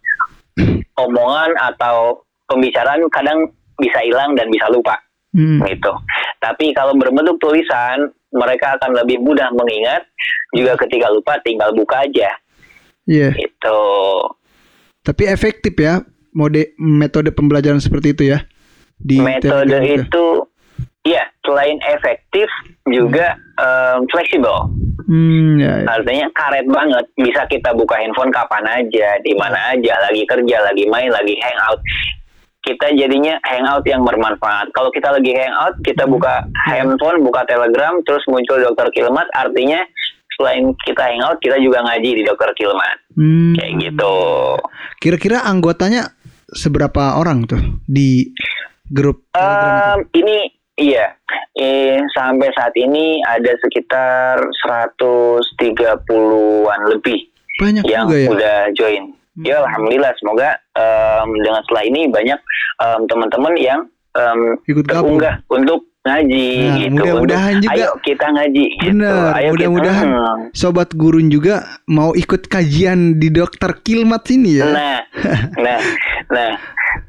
[0.99, 3.47] omongan atau pembicaraan kadang
[3.77, 4.97] bisa hilang dan bisa lupa
[5.37, 5.61] Hmm.
[5.69, 5.93] gitu.
[6.41, 10.01] Tapi kalau berbentuk tulisan, mereka akan lebih mudah mengingat.
[10.49, 12.33] Juga ketika lupa, tinggal buka aja
[13.05, 13.29] Iya.
[13.37, 13.81] gitu.
[15.05, 16.01] Tapi efektif ya
[16.33, 18.41] mode metode pembelajaran seperti itu ya.
[18.97, 20.25] Di Metode Telegram itu,
[21.05, 22.49] ya selain efektif
[22.89, 24.73] juga em, fleksibel.
[25.07, 25.87] Hmm, ya, ya.
[25.87, 27.05] Artinya karet banget.
[27.15, 31.79] Bisa kita buka handphone kapan aja, di mana aja, lagi kerja, lagi main, lagi hangout.
[32.67, 34.75] Kita jadinya hangout yang bermanfaat.
[34.75, 39.79] Kalau kita lagi hangout, kita buka handphone, buka Telegram, terus muncul Dokter Kilmat, artinya
[40.35, 42.97] selain kita hangout, kita juga ngaji di Dokter Kilmat.
[43.15, 43.55] Hmm.
[43.55, 44.15] Kayak gitu.
[44.99, 46.11] Kira-kira anggotanya
[46.51, 48.35] seberapa orang tuh di
[48.91, 50.47] grup Telegram Em, ini
[50.79, 51.11] iya,
[51.57, 57.27] eh, sampai saat ini ada sekitar 130-an lebih.
[57.57, 58.29] Banyak yang juga ya.
[58.29, 59.16] udah join.
[59.39, 62.39] Ya alhamdulillah semoga em, dengan setelah ini banyak
[62.77, 63.79] em, teman-teman yang
[64.11, 65.21] em, Ikut gabung.
[65.21, 66.93] terunggah untuk ngaji Nah, gitu.
[66.95, 67.73] mudah-mudahan juga.
[67.75, 68.89] Ayo kita ngaji gitu.
[68.89, 70.41] Bener, Ayo kita- mudah-mudahan Hmm.
[70.51, 74.65] sobat gurun juga mau ikut kajian di dokter Kilmat sini ya.
[74.67, 74.99] Nah,
[75.67, 75.79] nah,
[76.29, 76.51] nah,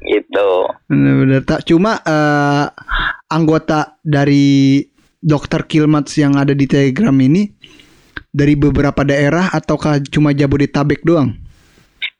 [0.03, 0.49] gitu.
[0.85, 2.65] Bener-bener tak cuma eh,
[3.25, 4.83] anggota dari
[5.17, 7.47] dokter Kilmat yang ada di Telegram ini
[8.29, 11.33] dari beberapa daerah ataukah cuma Jabodetabek doang?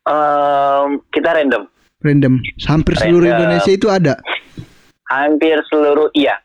[0.09, 1.63] Em, kita random.
[1.99, 2.33] Random.
[2.65, 3.37] Hampir seluruh Random.
[3.39, 4.13] Indonesia itu ada.
[5.05, 6.37] Hampir seluruh iya.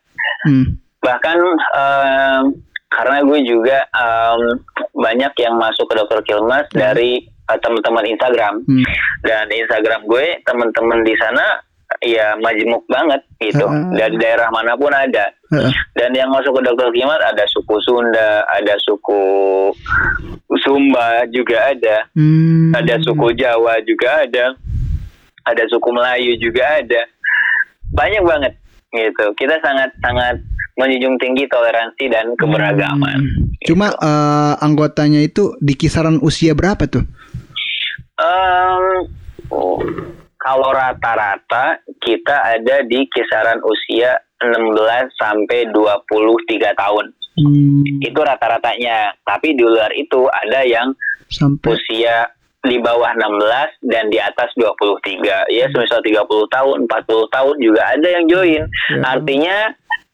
[0.44, 0.76] Hmm.
[1.00, 1.36] bahkan
[1.74, 2.42] em,
[2.88, 4.40] karena gue juga em,
[4.94, 6.80] banyak yang masuk ke dokter Kilmas Hmm.
[6.80, 8.84] dari eh, teman-teman Instagram Hmm.
[9.20, 11.60] dan Instagram gue teman-teman di sana
[12.00, 13.92] ya majemuk banget gitu Ah.
[13.92, 15.70] dari daerah mana pun ada Heeh.
[15.94, 19.22] dan yang masuk ke dokter Kilmas ada suku Sunda ada suku
[20.56, 22.70] Sumba juga ada Hmm.
[22.72, 24.44] ada suku Jawa juga ada
[25.44, 27.02] ada suku Melayu juga ada
[27.90, 28.52] banyak banget
[28.90, 30.38] gitu kita sangat sangat
[30.74, 33.42] menjunjung tinggi toleransi dan keberagaman Hmm.
[33.64, 37.00] Cuma eh, anggotanya itu di kisaran usia berapa tuh?
[38.14, 39.08] Em,
[39.48, 39.80] oh,
[40.44, 44.76] kalau rata-rata kita ada di kisaran usia 16
[45.16, 50.94] sampai 23 tahun Hmm, itu rata-ratanya tapi di luar itu ada yang
[51.26, 52.30] sampai usia
[52.62, 55.50] di bawah 16 dan di atas 23.
[55.50, 58.64] Ya, semisal 30 tahun, 40 tahun juga ada yang join.
[58.64, 58.64] Ya.
[59.04, 59.56] Artinya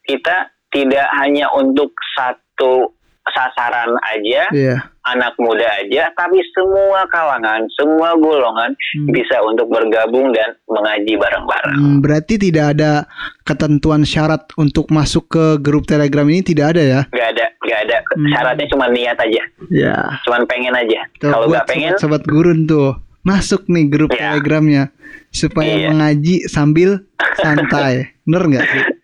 [0.08, 2.90] kita tidak hanya untuk satu
[3.30, 4.76] sasaran aja, Iya.
[5.02, 9.08] anak muda aja, tapi semua kalangan, semua golongan Hmm.
[9.08, 11.76] bisa untuk bergabung dan mengaji bareng-bareng.
[11.76, 13.06] Hmm, berarti tidak ada
[13.42, 17.00] ketentuan syarat untuk masuk ke grup Telegram ini tidak ada ya?
[17.08, 17.96] Gak ada, gak ada.
[18.10, 18.28] Hmm.
[18.28, 19.96] Syaratnya cuma niat aja, Ya.
[20.22, 21.00] cuma pengen aja.
[21.18, 24.32] Kalau buat gak pengen, sobat, gurun tuh masuk nih grup Ya.
[24.32, 24.92] Telegramnya
[25.30, 25.88] supaya Iya.
[25.88, 27.04] mengaji sambil
[27.42, 28.14] santai.
[28.24, 28.84] Bener nggak sih?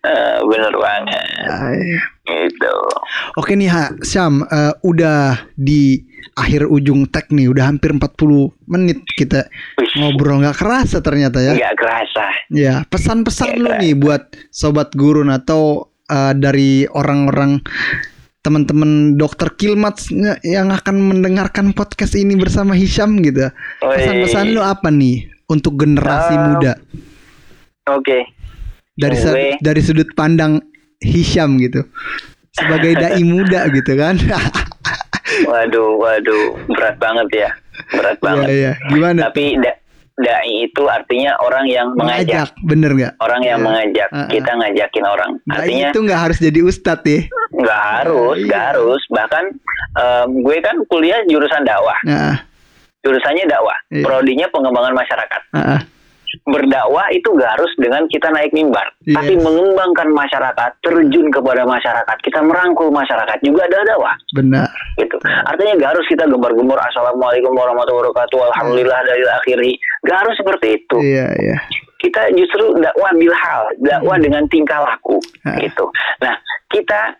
[0.47, 1.27] bener banget.
[1.47, 1.79] Ay.
[2.23, 2.75] Gitu.
[3.35, 8.99] Oke nih Ha, Syam, eh, udah di akhir ujung tag nih, udah hampir 40 menit
[9.15, 9.47] kita
[9.79, 11.53] Wih, ngobrol nggak kerasa ternyata ya.
[11.55, 12.23] nggak kerasa.
[12.51, 13.81] Ya, pesan-pesan lu kerasa.
[13.81, 17.63] nih buat sobat gurun atau eh, dari orang-orang
[18.39, 19.99] teman-teman dokter Kilmat
[20.47, 23.47] yang akan mendengarkan podcast ini bersama Hisham gitu.
[23.83, 23.95] Wih.
[23.97, 26.75] Pesan-pesan lu apa nih untuk generasi muda
[27.87, 28.19] Oke.
[28.97, 29.17] Dari
[29.57, 30.59] dari sudut pandang
[30.97, 31.85] Hisham gitu.
[32.51, 34.17] Sebagai dai muda gitu kan.
[35.27, 37.49] Waduh, waduh, berat banget ya,
[37.91, 38.47] berat Iya, banget.
[38.49, 38.71] iya.
[38.87, 39.19] Gimana?
[39.29, 39.79] Tapi da-
[40.17, 43.13] dai itu artinya orang yang mengajak, Mengajak, bener nggak?
[43.19, 43.65] orang yang Iya.
[43.67, 44.09] mengajak.
[44.09, 44.29] Uh-uh.
[44.31, 45.31] Kita ngajakin orang.
[45.43, 47.21] Dai Artinya itu nggak harus jadi ustadz ya.
[47.53, 48.45] nggak harus, Iya.
[48.47, 49.01] nggak harus.
[49.07, 49.43] Bahkan
[49.93, 52.37] em, gue kan kuliah jurusan dakwah, Nah,
[52.99, 54.03] jurusannya dakwah, Iya.
[54.03, 55.41] prodinya pengembangan masyarakat.
[55.51, 55.81] ah, ah.
[56.43, 59.15] Berdakwah itu gak harus dengan kita naik mimbar, Yes.
[59.15, 64.15] tapi mengembangkan masyarakat, terjun kepada masyarakat, kita merangkul masyarakat juga adalah dakwah.
[64.33, 64.69] benar.
[64.95, 65.17] gitu.
[65.45, 69.71] Artinya gak harus kita gembar-gembor assalamualaikum warahmatullahi wabarakatuh, alhamdulillah dari akhiri.
[70.03, 70.97] Gak harus seperti itu.
[70.99, 71.57] Iya, iya.
[71.97, 75.57] Kita justru dakwah bilhal, dakwah dengan tingkah laku, Ah.
[75.57, 75.89] gitu.
[76.19, 76.35] Nah,
[76.67, 77.15] kita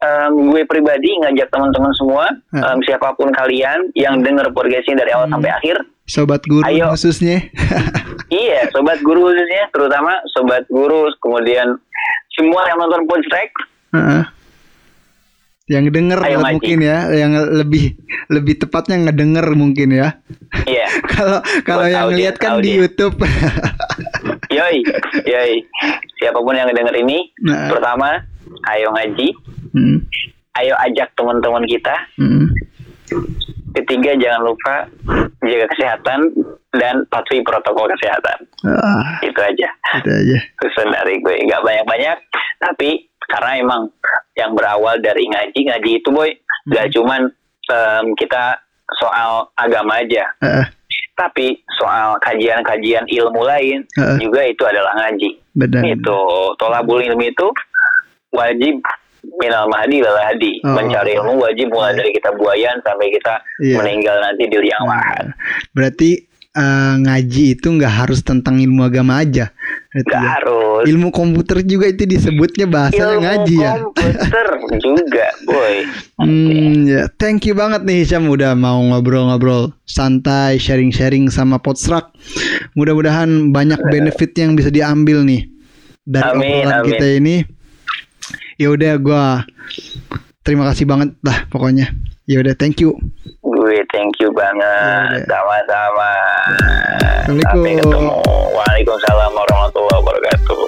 [0.00, 5.12] em, gue pribadi ngajak teman-teman semua, em, siapa pun kalian yang dengar podcast ini dari
[5.12, 5.36] awal Hmm.
[5.36, 6.88] sampai akhir, Sobat guru Ayo.
[6.90, 7.38] khususnya.
[8.30, 11.76] iya, sobat guru khususnya, terutama sobat guru, kemudian
[12.32, 13.54] semua yang nonton podcast,
[13.92, 14.22] Heeh.
[15.68, 17.94] yang denger Ayo mungkin ya, yang lebih
[18.26, 20.18] lebih tepatnya ngedenger mungkin ya.
[20.66, 20.86] Iya.
[21.14, 22.74] Kalau kalau yang lihat kan di.
[22.74, 23.18] YouTube.
[24.50, 24.82] Yoi,
[25.22, 25.62] yoi.
[26.18, 27.70] Siapa pun yang denger ini, Nah.
[27.70, 28.18] pertama,
[28.66, 29.30] ayo ngaji,
[29.70, 30.02] Hmm,
[30.58, 31.94] ayo ajak teman-teman kita.
[32.18, 32.50] hmm.
[33.72, 34.74] Ketiga, jangan lupa
[35.40, 36.20] jaga kesehatan
[36.72, 38.38] dan patuhi protokol kesehatan.
[38.62, 39.68] Ah, Itu aja.
[39.96, 40.36] itu aja.
[40.56, 42.16] Pesan dari gue nggak banyak-banyak,
[42.58, 42.90] tapi
[43.26, 43.82] karena emang
[44.34, 46.30] yang berawal dari ngaji, ngaji itu boy,
[46.66, 47.30] nggak cuman
[47.66, 48.58] em, kita
[48.96, 50.66] soal agama aja, Ah,
[51.16, 54.18] tapi soal kajian-kajian ilmu lain Heeh.
[54.18, 55.30] juga itu adalah ngaji.
[55.52, 55.82] benar.
[55.84, 56.18] Itu
[56.56, 57.48] tolabul ilmi itu
[58.30, 58.82] wajib
[59.36, 60.60] minal mahdi lal hadi.
[60.60, 60.72] Oh.
[60.72, 63.76] Mencari ilmu wajib mulai dari kita buayan sampai kita Iya.
[63.78, 65.24] meninggal nanti di liang lahat.
[65.70, 66.10] Berarti
[66.50, 69.54] eh, ngaji itu nggak harus tentang ilmu agama aja.
[69.90, 70.30] Berarti Gak ya.
[70.34, 70.82] harus.
[70.86, 73.72] Ilmu komputer juga itu disebutnya bahasanya Ilmu ngaji ya.
[73.74, 74.46] komputer
[74.86, 75.74] juga, boy.
[76.16, 82.14] Hmm, ya, thank you banget nih Hisham udah mau ngobrol-ngobrol santai, sharing-sharing sama Potstrak.
[82.72, 85.50] Mudah-mudahan banyak benefit yang bisa diambil nih
[86.02, 86.86] dari Amin, obrolan amin.
[86.86, 87.36] kita ini.
[88.60, 89.24] Ya udah gua
[90.44, 91.96] terima kasih banget lah pokoknya.
[92.28, 92.92] Ya udah, thank you.
[93.40, 95.24] Gue thank you banget.
[95.24, 95.32] Ya udah.
[95.32, 96.12] Sama-sama.
[97.24, 98.20] Sampai ketemu.
[98.52, 100.60] Waalaikumsalam warahmatullahi wabarakatuh.